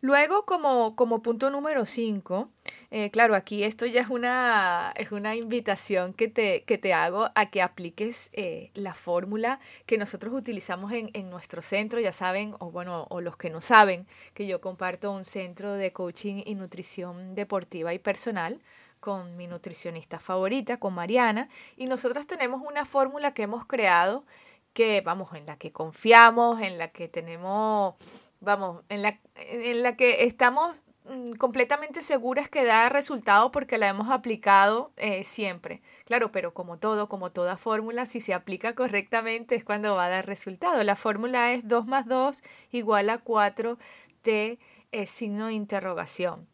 Luego, 0.00 0.44
como, 0.46 0.94
como 0.94 1.22
punto 1.22 1.50
número 1.50 1.84
5, 1.84 2.48
eh, 2.92 3.10
claro, 3.10 3.34
aquí 3.34 3.64
esto 3.64 3.84
ya 3.84 4.00
es 4.00 4.08
una, 4.08 4.92
es 4.94 5.10
una 5.10 5.34
invitación 5.34 6.14
que 6.14 6.28
te, 6.28 6.62
que 6.62 6.78
te 6.78 6.92
hago 6.92 7.30
a 7.34 7.50
que 7.50 7.62
apliques 7.62 8.30
eh, 8.32 8.70
la 8.74 8.94
fórmula 8.94 9.58
que 9.86 9.98
nosotros 9.98 10.32
utilizamos 10.34 10.92
en, 10.92 11.10
en, 11.14 11.30
nuestro 11.30 11.62
centro, 11.62 11.98
ya 11.98 12.12
saben, 12.12 12.54
o 12.60 12.70
bueno, 12.70 13.08
o 13.10 13.20
los 13.20 13.36
que 13.36 13.50
no 13.50 13.60
saben, 13.60 14.06
que 14.34 14.46
yo 14.46 14.60
comparto 14.60 15.10
un 15.10 15.24
centro 15.24 15.72
de 15.72 15.92
coaching 15.92 16.44
y 16.46 16.54
nutrición 16.54 17.34
deportiva 17.34 17.92
y 17.92 17.98
personal 17.98 18.60
con 19.00 19.36
mi 19.36 19.46
nutricionista 19.46 20.18
favorita, 20.18 20.78
con 20.78 20.94
Mariana, 20.94 21.48
y 21.76 21.86
nosotros 21.86 22.26
tenemos 22.26 22.62
una 22.62 22.84
fórmula 22.84 23.34
que 23.34 23.42
hemos 23.42 23.66
creado 23.66 24.24
que, 24.72 25.00
vamos, 25.00 25.32
en 25.34 25.46
la 25.46 25.56
que 25.58 25.72
confiamos, 25.72 26.62
en 26.62 26.78
la 26.78 26.92
que 26.92 27.08
tenemos, 27.08 27.94
vamos, 28.40 28.84
en 28.88 29.02
la, 29.02 29.18
en 29.34 29.82
la 29.82 29.96
que 29.96 30.24
estamos 30.24 30.84
mm, 31.04 31.32
completamente 31.32 32.02
seguras 32.02 32.48
que 32.48 32.64
da 32.64 32.88
resultado 32.88 33.50
porque 33.50 33.78
la 33.78 33.88
hemos 33.88 34.10
aplicado 34.10 34.92
eh, 34.96 35.24
siempre. 35.24 35.82
Claro, 36.04 36.30
pero 36.30 36.54
como 36.54 36.78
todo, 36.78 37.08
como 37.08 37.32
toda 37.32 37.56
fórmula, 37.56 38.06
si 38.06 38.20
se 38.20 38.34
aplica 38.34 38.74
correctamente 38.74 39.56
es 39.56 39.64
cuando 39.64 39.94
va 39.94 40.06
a 40.06 40.10
dar 40.10 40.26
resultado. 40.26 40.82
La 40.84 40.96
fórmula 40.96 41.52
es 41.52 41.66
2 41.66 41.86
más 41.86 42.06
2 42.06 42.42
igual 42.70 43.10
a 43.10 43.18
4 43.18 43.78
t 44.22 44.58
eh, 44.92 45.06
signo 45.06 45.46
de 45.46 45.54
interrogación. 45.54 46.46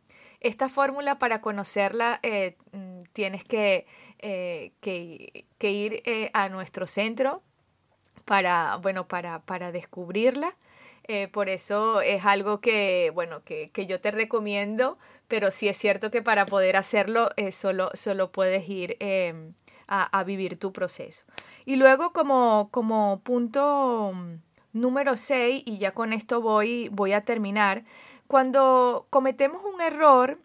Esta 0.44 0.68
fórmula 0.68 1.18
para 1.18 1.40
conocerla 1.40 2.20
eh, 2.22 2.58
mm, 2.72 3.00
tienes 3.14 3.44
que, 3.44 3.86
eh, 4.18 4.72
que, 4.82 5.46
que 5.56 5.70
ir 5.70 6.02
eh, 6.04 6.30
a 6.34 6.50
nuestro 6.50 6.86
centro 6.86 7.42
para, 8.26 8.76
bueno, 8.76 9.08
para, 9.08 9.40
para 9.40 9.72
descubrirla. 9.72 10.54
Por 11.32 11.50
eso 11.50 12.00
es 12.00 12.24
algo 12.24 12.62
que, 12.62 13.10
bueno, 13.14 13.44
que, 13.44 13.68
que, 13.68 13.84
yo 13.84 14.00
te 14.00 14.10
recomiendo, 14.10 14.96
pero 15.28 15.50
sí 15.50 15.68
es 15.68 15.76
cierto 15.76 16.10
que 16.10 16.22
para 16.22 16.46
poder 16.46 16.78
hacerlo 16.78 17.28
solo, 17.52 17.90
solo 17.92 18.32
puedes 18.32 18.66
ir 18.70 18.96
eh, 19.00 19.52
a, 19.86 20.18
a, 20.18 20.24
vivir 20.24 20.58
tu 20.58 20.72
proceso. 20.72 21.24
Y 21.66 21.76
luego 21.76 22.14
como, 22.14 22.70
como 22.70 23.20
punto 23.22 24.14
número 24.72 25.18
6, 25.18 25.62
y 25.66 25.76
ya 25.76 25.92
con 25.92 26.14
esto 26.14 26.40
voy, 26.40 26.88
voy 26.90 27.12
a 27.12 27.22
terminar, 27.22 27.84
cuando 28.26 29.06
cometemos 29.10 29.62
un 29.64 29.80
error, 29.80 30.38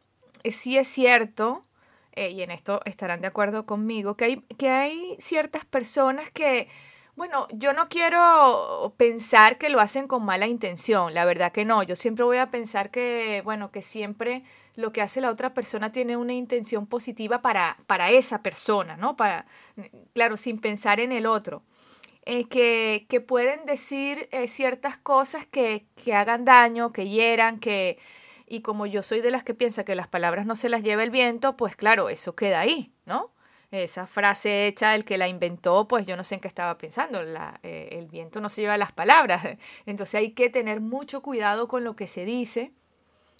eh, 0.44 0.52
sí 0.52 0.78
es 0.78 0.88
cierto, 0.88 1.66
eh, 2.14 2.32
y 2.32 2.42
en 2.42 2.52
esto 2.52 2.82
estarán 2.86 3.22
de 3.22 3.28
acuerdo 3.28 3.66
conmigo, 3.66 4.16
que 4.16 4.26
hay, 4.26 4.42
que 4.58 4.70
hay 4.70 5.16
ciertas 5.20 5.66
personas 5.66 6.30
que, 6.32 6.68
bueno, 7.16 7.48
yo 7.52 7.74
no 7.74 7.90
quiero 7.90 8.94
pensar 8.98 9.58
que 9.58 9.70
lo 9.70 9.80
hacen 9.80 10.08
con 10.08 10.24
mala 10.24 10.48
intención, 10.48 11.14
la 11.14 11.26
verdad 11.26 11.52
que 11.52 11.66
no, 11.66 11.84
yo 11.84 11.96
siempre 11.96 12.26
voy 12.26 12.38
a 12.38 12.52
pensar 12.52 12.92
que, 12.92 13.42
bueno, 13.44 13.72
que 13.72 13.82
siempre 13.82 14.44
lo 14.76 14.92
que 14.92 15.02
hace 15.02 15.22
la 15.22 15.30
otra 15.30 15.54
persona 15.54 15.92
tiene 15.92 16.18
una 16.18 16.34
intención 16.34 16.88
positiva 16.88 17.42
para, 17.42 17.78
para 17.88 18.12
esa 18.12 18.42
persona, 18.42 18.98
¿no? 18.98 19.16
Para, 19.18 19.46
claro, 20.14 20.38
sin 20.38 20.60
pensar 20.60 21.00
en 21.00 21.12
el 21.12 21.26
otro. 21.26 21.64
Eh, 22.26 22.48
que, 22.48 23.22
pueden 23.22 23.66
decir 23.66 24.30
eh, 24.32 24.48
ciertas 24.48 24.98
cosas 24.98 25.46
que, 25.46 25.88
que, 25.96 26.14
hagan 26.14 26.46
daño, 26.46 26.92
que 26.92 27.08
hieran, 27.10 27.60
que... 27.60 27.98
Y 28.48 28.62
como 28.62 28.86
yo 28.88 29.04
soy 29.04 29.22
de 29.22 29.32
las 29.32 29.44
que 29.44 29.54
piensa 29.54 29.84
que 29.84 29.96
las 29.96 30.08
palabras 30.08 30.46
no 30.46 30.56
se 30.56 30.70
las 30.70 30.84
lleva 30.84 31.04
el 31.04 31.12
viento, 31.12 31.56
pues 31.56 31.76
claro, 31.76 32.10
eso 32.10 32.36
queda 32.36 32.60
ahí, 32.60 32.94
¿no? 33.06 33.32
Esa 33.72 34.08
frase 34.08 34.66
hecha, 34.66 34.96
el 34.96 35.06
que 35.06 35.20
la 35.20 35.28
inventó, 35.28 35.88
pues 35.88 36.08
yo 36.08 36.18
no 36.18 36.24
sé 36.24 36.36
en 36.36 36.42
qué 36.42 36.48
estaba 36.48 36.78
pensando. 36.80 37.22
Eh, 37.62 37.90
el 37.92 38.08
viento 38.08 38.42
no 38.42 38.50
se 38.50 38.62
lleva 38.62 38.78
las 38.78 38.92
palabras. 38.92 39.44
Entonces 39.86 40.16
hay 40.16 40.32
que 40.32 40.50
tener 40.50 40.82
mucho 40.82 41.22
cuidado 41.22 41.68
con 41.68 41.84
lo 41.84 41.96
que 41.96 42.08
se 42.08 42.26
dice, 42.26 42.74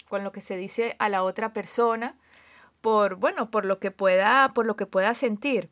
con 0.08 0.22
lo 0.22 0.30
que 0.30 0.40
se 0.40 0.56
dice 0.56 0.94
a 1.00 1.08
la 1.08 1.24
otra 1.24 1.52
persona, 1.52 2.16
por, 2.80 3.16
bueno, 3.16 3.50
por 3.50 3.64
lo 3.64 3.80
que 3.80 3.90
pueda, 3.90 4.52
por 4.54 4.66
lo 4.66 4.76
que 4.76 4.86
pueda 4.86 5.14
sentir. 5.14 5.70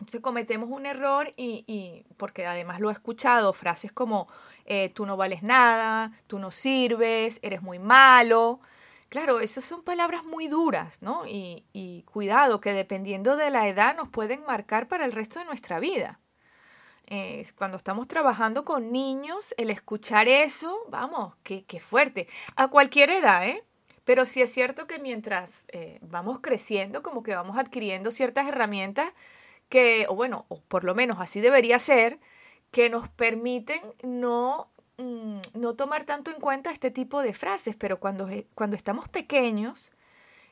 Entonces 0.00 0.20
cometemos 0.20 0.70
un 0.70 0.86
error 0.86 1.30
y, 1.36 2.04
porque 2.16 2.46
además 2.46 2.80
lo 2.80 2.88
he 2.88 2.92
escuchado, 2.92 3.52
frases 3.52 3.92
como 3.92 4.28
eh, 4.64 4.88
tú 4.88 5.04
no 5.06 5.16
vales 5.16 5.42
nada, 5.42 6.12
tú 6.26 6.38
no 6.38 6.50
sirves, 6.50 7.38
eres 7.42 7.62
muy 7.62 7.78
malo. 7.78 8.60
Claro, 9.10 9.40
esas 9.40 9.64
son 9.64 9.82
palabras 9.82 10.24
muy 10.24 10.48
duras, 10.48 11.02
¿no? 11.02 11.26
Y, 11.26 11.64
y 11.72 12.02
cuidado, 12.04 12.60
que 12.60 12.72
dependiendo 12.72 13.36
de 13.36 13.50
la 13.50 13.68
edad 13.68 13.94
nos 13.94 14.08
pueden 14.08 14.44
marcar 14.46 14.88
para 14.88 15.04
el 15.04 15.12
resto 15.12 15.38
de 15.38 15.44
nuestra 15.44 15.80
vida. 15.80 16.20
Eh, 17.08 17.44
cuando 17.56 17.76
estamos 17.76 18.06
trabajando 18.06 18.64
con 18.64 18.92
niños, 18.92 19.52
el 19.58 19.70
escuchar 19.70 20.28
eso, 20.28 20.78
vamos, 20.88 21.34
qué, 21.42 21.64
qué 21.64 21.80
fuerte. 21.80 22.28
A 22.56 22.68
cualquier 22.68 23.10
edad, 23.10 23.46
¿eh? 23.46 23.64
Pero 24.04 24.26
sí 24.26 24.40
es 24.42 24.52
cierto 24.52 24.86
que 24.86 24.98
mientras 24.98 25.66
eh, 25.72 25.98
vamos 26.02 26.38
creciendo, 26.40 27.02
como 27.02 27.22
que 27.22 27.34
vamos 27.34 27.58
adquiriendo 27.58 28.10
ciertas 28.12 28.46
herramientas 28.46 29.12
que, 29.70 30.04
o 30.10 30.14
bueno, 30.14 30.44
o 30.48 30.60
por 30.60 30.84
lo 30.84 30.94
menos 30.94 31.18
así 31.20 31.40
debería 31.40 31.78
ser, 31.78 32.20
que 32.70 32.90
nos 32.90 33.08
permiten 33.08 33.80
no, 34.02 34.70
mm, 34.98 35.38
no 35.54 35.74
tomar 35.74 36.04
tanto 36.04 36.30
en 36.30 36.40
cuenta 36.40 36.70
este 36.70 36.90
tipo 36.90 37.22
de 37.22 37.32
frases, 37.32 37.76
pero 37.76 37.98
cuando, 37.98 38.28
cuando 38.54 38.76
estamos 38.76 39.08
pequeños, 39.08 39.94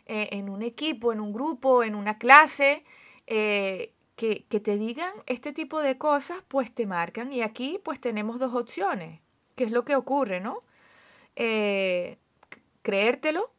eh, 0.07 0.31
en 0.33 0.49
un 0.49 0.63
equipo, 0.63 1.13
en 1.13 1.21
un 1.21 1.35
grupo, 1.35 1.83
en 1.83 1.95
una 1.95 2.17
clase, 2.19 2.85
eh, 3.27 3.93
que, 4.17 4.47
que, 4.49 4.61
te 4.61 4.79
digan 4.79 5.13
este 5.27 5.53
tipo 5.53 5.83
de 5.83 5.99
cosas, 5.99 6.43
pues 6.49 6.73
te 6.75 6.87
marcan. 6.87 7.33
Y 7.33 7.43
aquí 7.43 7.81
pues 7.85 8.01
tenemos 8.01 8.39
dos 8.39 8.55
opciones, 8.55 9.21
que 9.55 9.65
es 9.65 9.71
lo 9.71 9.85
que 9.85 9.97
ocurre, 9.97 10.41
¿no? 10.41 10.63
Eh, 11.37 12.19
creértelo, 12.83 13.51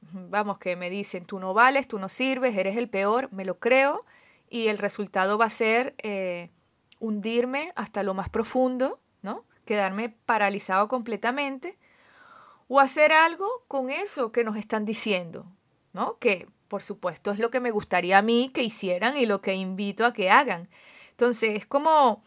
vamos, 0.00 0.58
que 0.58 0.76
me 0.76 0.90
dicen, 0.90 1.26
tú 1.26 1.38
no 1.38 1.54
vales, 1.54 1.86
tú 1.86 1.98
no 1.98 2.08
sirves, 2.08 2.56
eres 2.56 2.76
el 2.76 2.88
peor, 2.88 3.32
me 3.32 3.44
lo 3.44 3.58
creo, 3.58 4.04
y 4.54 4.68
el 4.68 4.78
resultado 4.78 5.36
va 5.36 5.46
a 5.46 5.50
ser 5.50 5.96
eh, 5.98 6.52
hundirme 7.00 7.72
hasta 7.74 8.04
lo 8.04 8.14
más 8.14 8.28
profundo, 8.28 9.00
¿no? 9.20 9.44
Quedarme 9.64 10.10
paralizado 10.10 10.86
completamente, 10.86 11.76
o 12.68 12.78
hacer 12.78 13.10
algo 13.12 13.48
con 13.66 13.90
eso 13.90 14.30
que 14.30 14.44
nos 14.44 14.56
están 14.56 14.84
diciendo, 14.84 15.44
¿no? 15.92 16.20
Que 16.20 16.46
por 16.68 16.82
supuesto 16.82 17.32
es 17.32 17.40
lo 17.40 17.50
que 17.50 17.58
me 17.58 17.72
gustaría 17.72 18.18
a 18.18 18.22
mí 18.22 18.52
que 18.54 18.62
hicieran 18.62 19.16
y 19.16 19.26
lo 19.26 19.40
que 19.40 19.54
invito 19.54 20.06
a 20.06 20.12
que 20.12 20.30
hagan. 20.30 20.68
Entonces, 21.10 21.58
es 21.58 21.66
como, 21.66 22.22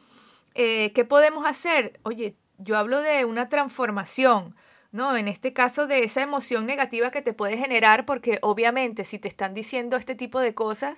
eh, 0.53 0.91
¿qué 0.91 1.05
podemos 1.05 1.47
hacer? 1.47 1.97
Oye, 2.03 2.35
yo 2.57 2.77
hablo 2.77 3.01
de 3.01 3.23
una 3.23 3.47
transformación, 3.47 4.53
¿no? 4.91 5.15
En 5.15 5.29
este 5.29 5.53
caso 5.53 5.87
de 5.87 6.03
esa 6.03 6.23
emoción 6.23 6.65
negativa 6.65 7.09
que 7.09 7.21
te 7.21 7.31
puede 7.31 7.57
generar, 7.57 8.05
porque 8.05 8.39
obviamente 8.41 9.05
si 9.05 9.17
te 9.17 9.29
están 9.29 9.53
diciendo 9.53 9.95
este 9.95 10.13
tipo 10.13 10.41
de 10.41 10.53
cosas, 10.53 10.97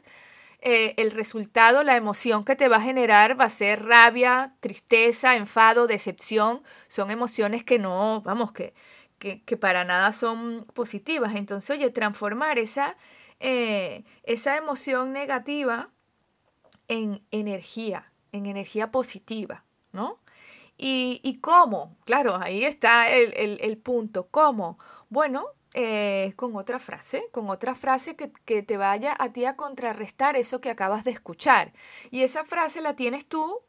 eh, 0.62 0.94
el 0.98 1.12
resultado, 1.12 1.84
la 1.84 1.96
emoción 1.96 2.44
que 2.44 2.56
te 2.58 2.68
va 2.68 2.78
a 2.78 2.82
generar 2.82 3.40
va 3.40 3.46
a 3.46 3.50
ser 3.50 3.86
rabia, 3.86 4.56
tristeza, 4.60 5.36
enfado, 5.36 5.88
decepción. 5.88 6.64
Son 6.88 7.12
emociones 7.12 7.64
que 7.64 7.80
no, 7.80 8.22
vamos, 8.26 8.52
que, 8.52 8.74
que, 9.20 9.58
para 9.58 9.86
nada 9.86 10.12
son 10.12 10.66
positivas. 10.74 11.36
Entonces, 11.36 11.70
oye, 11.70 11.90
transformar 11.92 12.60
esa, 12.60 12.98
eh, 13.40 14.04
esa 14.24 14.58
emoción 14.58 15.14
negativa 15.14 15.92
en 16.90 17.24
energía, 17.32 18.12
en 18.34 18.46
energía 18.46 18.92
positiva, 18.92 19.64
¿no? 19.94 20.20
¿Y, 20.78 21.22
y 21.24 21.40
cómo? 21.40 21.96
Claro, 22.06 22.38
ahí 22.42 22.66
está 22.66 23.10
el, 23.10 23.34
el 23.62 23.78
punto. 23.78 24.28
¿Cómo? 24.30 24.78
Bueno, 25.10 25.46
eh, 25.82 26.34
con 26.36 26.58
otra 26.58 26.78
frase, 26.78 27.24
con 27.32 27.50
otra 27.50 27.74
frase 27.74 28.18
que, 28.18 28.64
te 28.64 28.76
vaya 28.76 29.16
a 29.18 29.32
ti 29.32 29.46
a 29.46 29.56
contrarrestar 29.56 30.36
eso 30.36 30.60
que 30.60 30.70
acabas 30.70 31.06
de 31.06 31.12
escuchar. 31.12 31.72
Y 32.12 32.24
esa 32.24 32.44
frase 32.44 32.82
la 32.82 32.98
tienes 32.98 33.26
tú, 33.26 33.62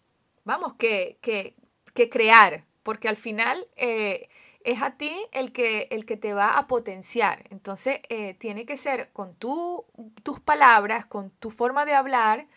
vamos, 0.44 0.74
que, 0.74 1.18
que, 1.20 1.54
que 1.94 2.10
crear, 2.10 2.64
porque 2.82 3.08
al 3.08 3.16
final 3.16 3.68
eh, 3.76 4.28
es 4.64 4.82
a 4.82 4.96
ti 4.96 5.12
el 5.30 5.52
que, 5.52 5.86
el 5.92 6.04
que 6.04 6.16
te 6.16 6.34
va 6.34 6.58
a 6.58 6.66
potenciar. 6.66 7.44
Entonces, 7.50 8.00
eh, 8.08 8.34
tiene 8.34 8.66
que 8.66 8.76
ser 8.76 9.12
con 9.12 9.36
tu, 9.36 9.86
tus 10.24 10.40
palabras, 10.40 11.06
con 11.06 11.30
tu 11.30 11.50
forma 11.50 11.84
de 11.84 11.94
hablar, 11.94 12.48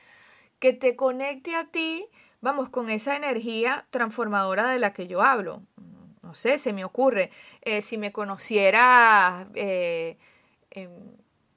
que 0.57 0.73
te 0.73 0.95
conecte 0.95 1.55
a 1.55 1.65
ti, 1.65 2.07
vamos, 2.41 2.69
con 2.69 2.89
esa 2.89 3.15
energía 3.15 3.85
transformadora 3.91 4.67
de 4.67 4.79
la 4.79 4.93
que 4.93 5.07
yo 5.07 5.21
hablo 5.21 5.61
no 6.23 6.33
sé, 6.35 6.57
se 6.57 6.73
me 6.73 6.85
ocurre, 6.85 7.31
eh, 7.61 7.81
si 7.81 7.97
me 7.97 8.11
conocieras, 8.11 9.47
eh, 9.55 10.17
eh, 10.71 10.89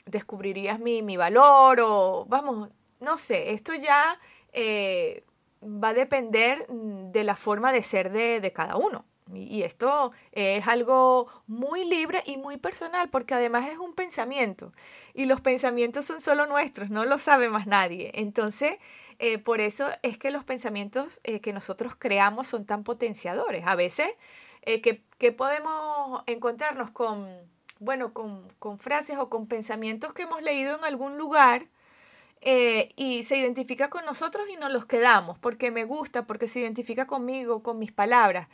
descubrirías 0.05 0.79
mi, 0.79 1.03
mi, 1.03 1.17
valor 1.17 1.81
o, 1.81 2.27
vamos, 2.29 2.69
no 3.01 3.17
sé, 3.17 3.53
esto 3.53 3.75
ya 3.75 4.21
eh, 4.53 5.25
va 5.63 5.89
a 5.89 5.95
depender 5.95 6.67
de 6.69 7.25
la 7.25 7.35
forma 7.35 7.73
de 7.73 7.83
ser 7.83 8.13
de, 8.13 8.41
de 8.41 8.53
cada 8.53 8.77
uno. 8.77 9.05
Y 9.35 9.63
esto 9.63 10.13
es 10.31 10.69
algo 10.69 11.27
muy 11.49 11.85
libre 11.85 12.23
y 12.27 12.37
muy 12.37 12.59
personal 12.59 13.11
porque 13.11 13.35
además 13.35 13.69
es 13.69 13.77
un 13.77 13.93
pensamiento 13.93 14.73
y 15.15 15.25
los 15.25 15.41
pensamientos 15.41 16.05
son 16.05 16.21
solo 16.21 16.47
nuestros, 16.47 16.91
no 16.91 17.05
lo 17.05 17.19
sabe 17.19 17.49
más 17.49 17.67
nadie. 17.67 18.13
Entonces, 18.15 18.79
eh, 19.19 19.39
por 19.39 19.61
eso 19.61 19.89
es 20.03 20.17
que 20.17 20.31
los 20.31 20.45
pensamientos 20.45 21.21
que 21.43 21.53
nosotros 21.53 21.97
creamos 21.99 22.47
son 22.47 22.67
tan 22.67 22.85
potenciadores. 22.85 23.67
A 23.67 23.75
veces 23.75 24.09
eh, 24.67 24.81
que, 24.83 25.33
podemos 25.33 26.23
encontrarnos 26.27 26.91
con, 26.91 27.29
bueno, 27.79 28.13
con, 28.13 28.53
con, 28.59 28.79
frases 28.81 29.17
o 29.19 29.31
con 29.31 29.47
pensamientos 29.47 30.13
que 30.13 30.23
hemos 30.23 30.43
leído 30.43 30.77
en 30.77 30.85
algún 30.85 31.17
lugar 31.17 31.69
eh, 32.41 32.91
y 32.97 33.25
se 33.25 33.37
identifica 33.37 33.89
con 33.91 34.05
nosotros 34.05 34.47
y 34.53 34.57
nos 34.57 34.73
los 34.73 34.85
quedamos 34.85 35.39
porque 35.39 35.71
me 35.71 35.85
gusta, 35.85 36.27
porque 36.27 36.49
se 36.49 36.61
identifica 36.61 37.07
conmigo, 37.07 37.63
con 37.63 37.79
mis 37.79 37.93
palabras. 37.93 38.49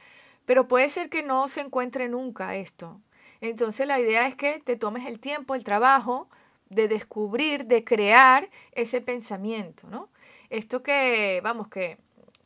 Pero 0.44 0.68
puede 0.68 0.90
ser 0.90 1.08
que 1.08 1.22
no 1.22 1.48
se 1.48 1.62
encuentre 1.62 2.08
nunca 2.08 2.56
esto. 2.56 3.00
Entonces 3.40 3.86
la 3.86 3.98
idea 3.98 4.26
es 4.28 4.36
que 4.36 4.60
te 4.60 4.76
tomes 4.76 5.06
el 5.06 5.18
tiempo, 5.18 5.54
el 5.54 5.64
trabajo 5.64 6.28
de 6.68 6.88
descubrir, 6.88 7.66
de 7.66 7.84
crear 7.84 8.50
ese 8.72 9.00
pensamiento, 9.00 9.88
¿no? 9.88 10.10
Esto 10.50 10.82
que, 10.82 11.40
vamos, 11.42 11.68
que, 11.68 11.98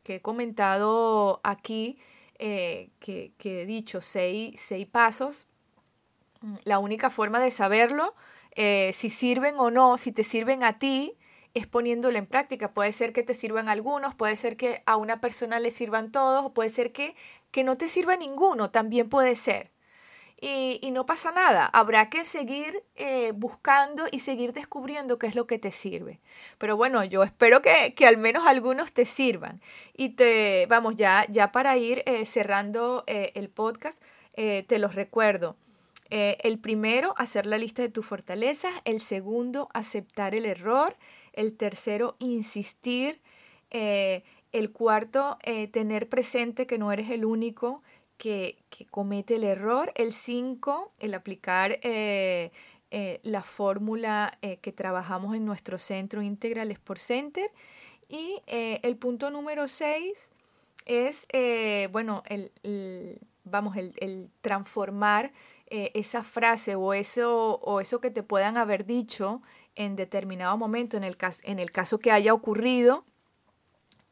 que 0.05 0.17
he 0.17 0.23
comentado 0.23 1.41
aquí, 1.43 1.99
eh, 2.39 2.91
que, 2.99 3.33
he 3.45 3.67
dicho 3.67 4.01
seis, 4.01 4.61
seis, 4.61 4.87
pasos, 4.87 5.47
la 6.65 6.79
única 6.79 7.11
forma 7.11 7.41
de 7.41 7.51
saberlo, 7.51 8.15
eh, 8.55 8.91
si 8.93 9.11
sirven 9.11 9.55
o 9.59 9.71
no, 9.71 9.99
si 9.99 10.13
te 10.13 10.25
sirven 10.25 10.65
a 10.65 10.79
ti, 10.79 11.17
es 11.55 11.67
poniéndolo 11.67 12.19
en 12.19 12.27
práctica. 12.27 12.73
Puede 12.75 12.93
ser 12.93 13.13
que 13.13 13.23
te 13.23 13.35
sirvan 13.35 13.69
algunos, 13.69 14.15
puede 14.15 14.37
ser 14.37 14.57
que 14.57 14.83
a 14.87 14.97
una 14.97 15.21
persona 15.21 15.59
le 15.59 15.71
sirvan 15.71 16.13
todos, 16.13 16.53
puede 16.53 16.71
ser 16.71 16.93
que, 16.93 17.17
que 17.51 17.65
no 17.65 17.77
te 17.77 17.89
sirva 17.89 18.17
ninguno, 18.17 18.71
también 18.71 19.09
puede 19.09 19.37
ser. 19.37 19.71
Y, 20.39 20.91
no 20.91 21.07
pasa 21.07 21.33
nada. 21.33 21.67
Habrá 21.67 22.11
que 22.11 22.25
seguir 22.27 22.83
eh, 22.95 23.33
buscando 23.35 24.05
y 24.11 24.19
seguir 24.19 24.53
descubriendo 24.53 25.19
qué 25.19 25.27
es 25.29 25.35
lo 25.35 25.47
que 25.47 25.59
te 25.59 25.71
sirve. 25.71 26.21
Pero 26.59 26.77
bueno, 26.77 27.03
yo 27.05 27.23
espero 27.23 27.63
que, 27.63 27.95
que 27.95 28.07
al 28.07 28.19
menos 28.19 28.47
algunos 28.47 28.93
te 28.93 29.07
sirvan. 29.07 29.63
Y 29.95 30.11
te, 30.11 30.67
vamos, 30.69 30.97
ya, 30.97 31.25
ya 31.31 31.53
para 31.53 31.77
ir 31.79 32.03
eh, 32.05 32.27
cerrando 32.27 33.05
eh, 33.07 33.33
el 33.35 33.49
podcast, 33.49 33.99
te 34.37 34.79
los 34.79 34.95
recuerdo. 34.95 35.57
El 36.11 36.59
primero, 36.59 37.15
hacer 37.17 37.47
la 37.47 37.57
lista 37.57 37.81
de 37.81 37.89
tus 37.89 38.05
fortalezas. 38.05 38.71
El 38.85 39.01
segundo, 39.01 39.71
aceptar 39.73 40.35
el 40.35 40.45
error. 40.45 40.95
El 41.33 41.57
tercero, 41.57 42.17
insistir. 42.19 43.23
El 43.71 44.73
cuarto, 44.73 45.39
tener 45.73 46.11
presente 46.11 46.67
que 46.67 46.77
no 46.77 46.93
eres 46.93 47.09
el 47.09 47.25
único 47.25 47.83
que, 48.17 48.59
comete 48.91 49.37
el 49.37 49.45
error. 49.45 49.93
El 49.95 50.13
5, 50.13 50.93
el 51.01 51.15
aplicar 51.15 51.79
eh, 51.83 52.51
eh, 52.91 53.21
la 53.23 53.43
fórmula 53.43 54.39
eh, 54.43 54.59
que 54.59 54.73
trabajamos 54.73 55.35
en 55.35 55.45
nuestro 55.45 55.79
centro 55.79 56.23
Integral 56.23 56.71
Sport 56.71 57.01
Center. 57.01 57.51
Y 58.09 58.41
el 58.47 58.97
punto 58.97 59.33
número 59.33 59.67
6 59.67 60.31
es, 60.85 61.27
bueno, 61.91 62.23
el, 62.27 62.53
el, 62.63 63.21
vamos, 63.43 63.77
el, 63.77 63.93
el 63.97 64.31
transformar 64.43 65.33
esa 65.69 66.23
frase 66.23 66.77
o 66.77 66.95
eso, 66.95 67.57
o 67.57 67.81
eso 67.81 68.01
que 68.01 68.13
te 68.13 68.23
puedan 68.23 68.59
haber 68.59 68.87
dicho 68.87 69.43
en 69.75 69.97
determinado 69.97 70.57
momento, 70.57 70.97
en 70.97 71.03
el 71.03 71.17
caso, 71.17 71.43
en 71.45 71.59
el 71.59 71.73
caso 71.73 71.99
que 71.99 72.13
haya 72.13 72.33
ocurrido, 72.33 73.05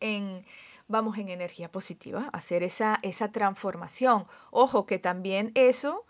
en 0.00 0.44
vamos 0.88 1.18
en 1.18 1.28
energía 1.28 1.70
positiva, 1.70 2.28
hacer 2.32 2.62
esa, 2.62 2.98
esa 3.02 3.30
transformación. 3.32 4.24
Ojo, 4.50 4.86
que 4.86 4.98
también 4.98 5.50
eso 5.54 6.04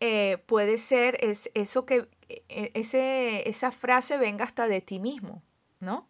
eh, 0.00 0.38
puede 0.46 0.78
ser 0.78 1.16
es, 1.24 1.50
eso 1.54 1.86
que 1.86 2.08
e, 2.28 2.70
ese, 2.74 3.48
esa 3.48 3.70
frase 3.72 4.18
venga 4.18 4.44
hasta 4.44 4.68
de 4.68 4.80
ti 4.80 5.00
mismo, 5.00 5.42
¿no? 5.80 6.08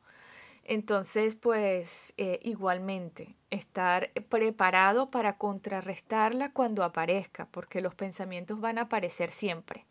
Entonces, 0.64 1.37
pues 1.37 2.12
eh, 2.16 2.40
igualmente, 2.42 3.37
estar 3.50 4.11
preparado 4.29 5.11
para 5.12 5.38
contrarrestarla 5.38 6.52
cuando 6.52 6.83
aparezca, 6.83 7.46
porque 7.52 7.81
los 7.81 7.94
pensamientos 7.94 8.61
van 8.61 8.79
a 8.79 8.83
aparecer 8.83 9.31
siempre. 9.31 9.87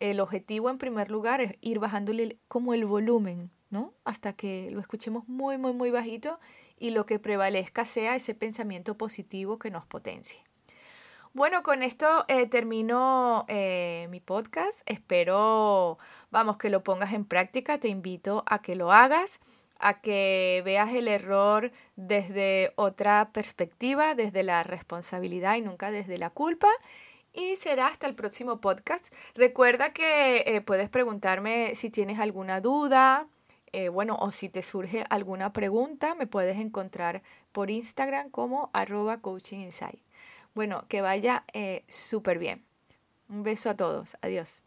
el 0.00 0.20
objetivo 0.20 0.70
en 0.70 0.78
primer 0.78 1.10
lugar 1.10 1.40
es 1.40 1.54
ir 1.60 1.78
bajándole 1.80 2.38
como 2.48 2.74
el 2.74 2.86
volumen, 2.86 3.50
¿no? 3.70 3.94
Hasta 4.04 4.32
que 4.32 4.70
lo 4.70 4.80
escuchemos 4.80 5.28
muy, 5.28 5.58
muy, 5.58 5.72
muy 5.72 5.90
bajito 5.90 6.38
y 6.78 6.90
lo 6.90 7.06
que 7.06 7.18
prevalezca 7.18 7.84
sea 7.84 8.16
ese 8.16 8.34
pensamiento 8.34 8.96
positivo 8.96 9.58
que 9.58 9.70
nos 9.70 9.86
potencie. 9.86 10.42
Bueno, 11.34 11.62
con 11.62 11.82
esto 11.82 12.24
eh, 12.28 12.46
termino 12.46 13.44
eh, 13.48 14.08
mi 14.10 14.20
podcast. 14.20 14.80
Espero, 14.86 15.98
vamos, 16.30 16.56
que 16.56 16.70
lo 16.70 16.82
pongas 16.82 17.12
en 17.12 17.24
práctica. 17.24 17.78
Te 17.78 17.88
invito 17.88 18.44
a 18.46 18.62
que 18.62 18.74
lo 18.74 18.92
hagas, 18.92 19.40
a 19.78 20.00
que 20.00 20.62
veas 20.64 20.92
el 20.94 21.06
error 21.06 21.70
desde 21.96 22.72
otra 22.76 23.30
perspectiva, 23.32 24.14
desde 24.14 24.42
la 24.42 24.62
responsabilidad 24.62 25.56
y 25.56 25.60
nunca 25.60 25.90
desde 25.90 26.18
la 26.18 26.30
culpa 26.30 26.68
y 27.32 27.56
será 27.56 27.86
hasta 27.86 28.06
el 28.06 28.14
próximo 28.14 28.60
podcast. 28.60 29.06
Recuerda 29.34 29.92
que 29.92 30.44
eh, 30.46 30.60
puedes 30.60 30.88
preguntarme 30.88 31.74
si 31.74 31.90
tienes 31.90 32.18
alguna 32.18 32.60
duda, 32.60 33.28
eh, 33.72 33.88
bueno, 33.88 34.16
o 34.20 34.30
si 34.30 34.48
te 34.48 34.62
surge 34.62 35.04
alguna 35.10 35.52
pregunta, 35.52 36.14
me 36.14 36.26
puedes 36.26 36.58
encontrar 36.58 37.22
por 37.52 37.70
Instagram 37.70 38.30
como 38.30 38.70
arroba 38.72 39.20
coaching 39.20 39.70
Bueno, 40.54 40.84
que 40.88 41.00
vaya 41.02 41.44
eh, 41.52 41.84
súper 41.88 42.38
bien. 42.38 42.64
Un 43.28 43.42
beso 43.42 43.70
a 43.70 43.76
todos. 43.76 44.16
Adiós. 44.22 44.64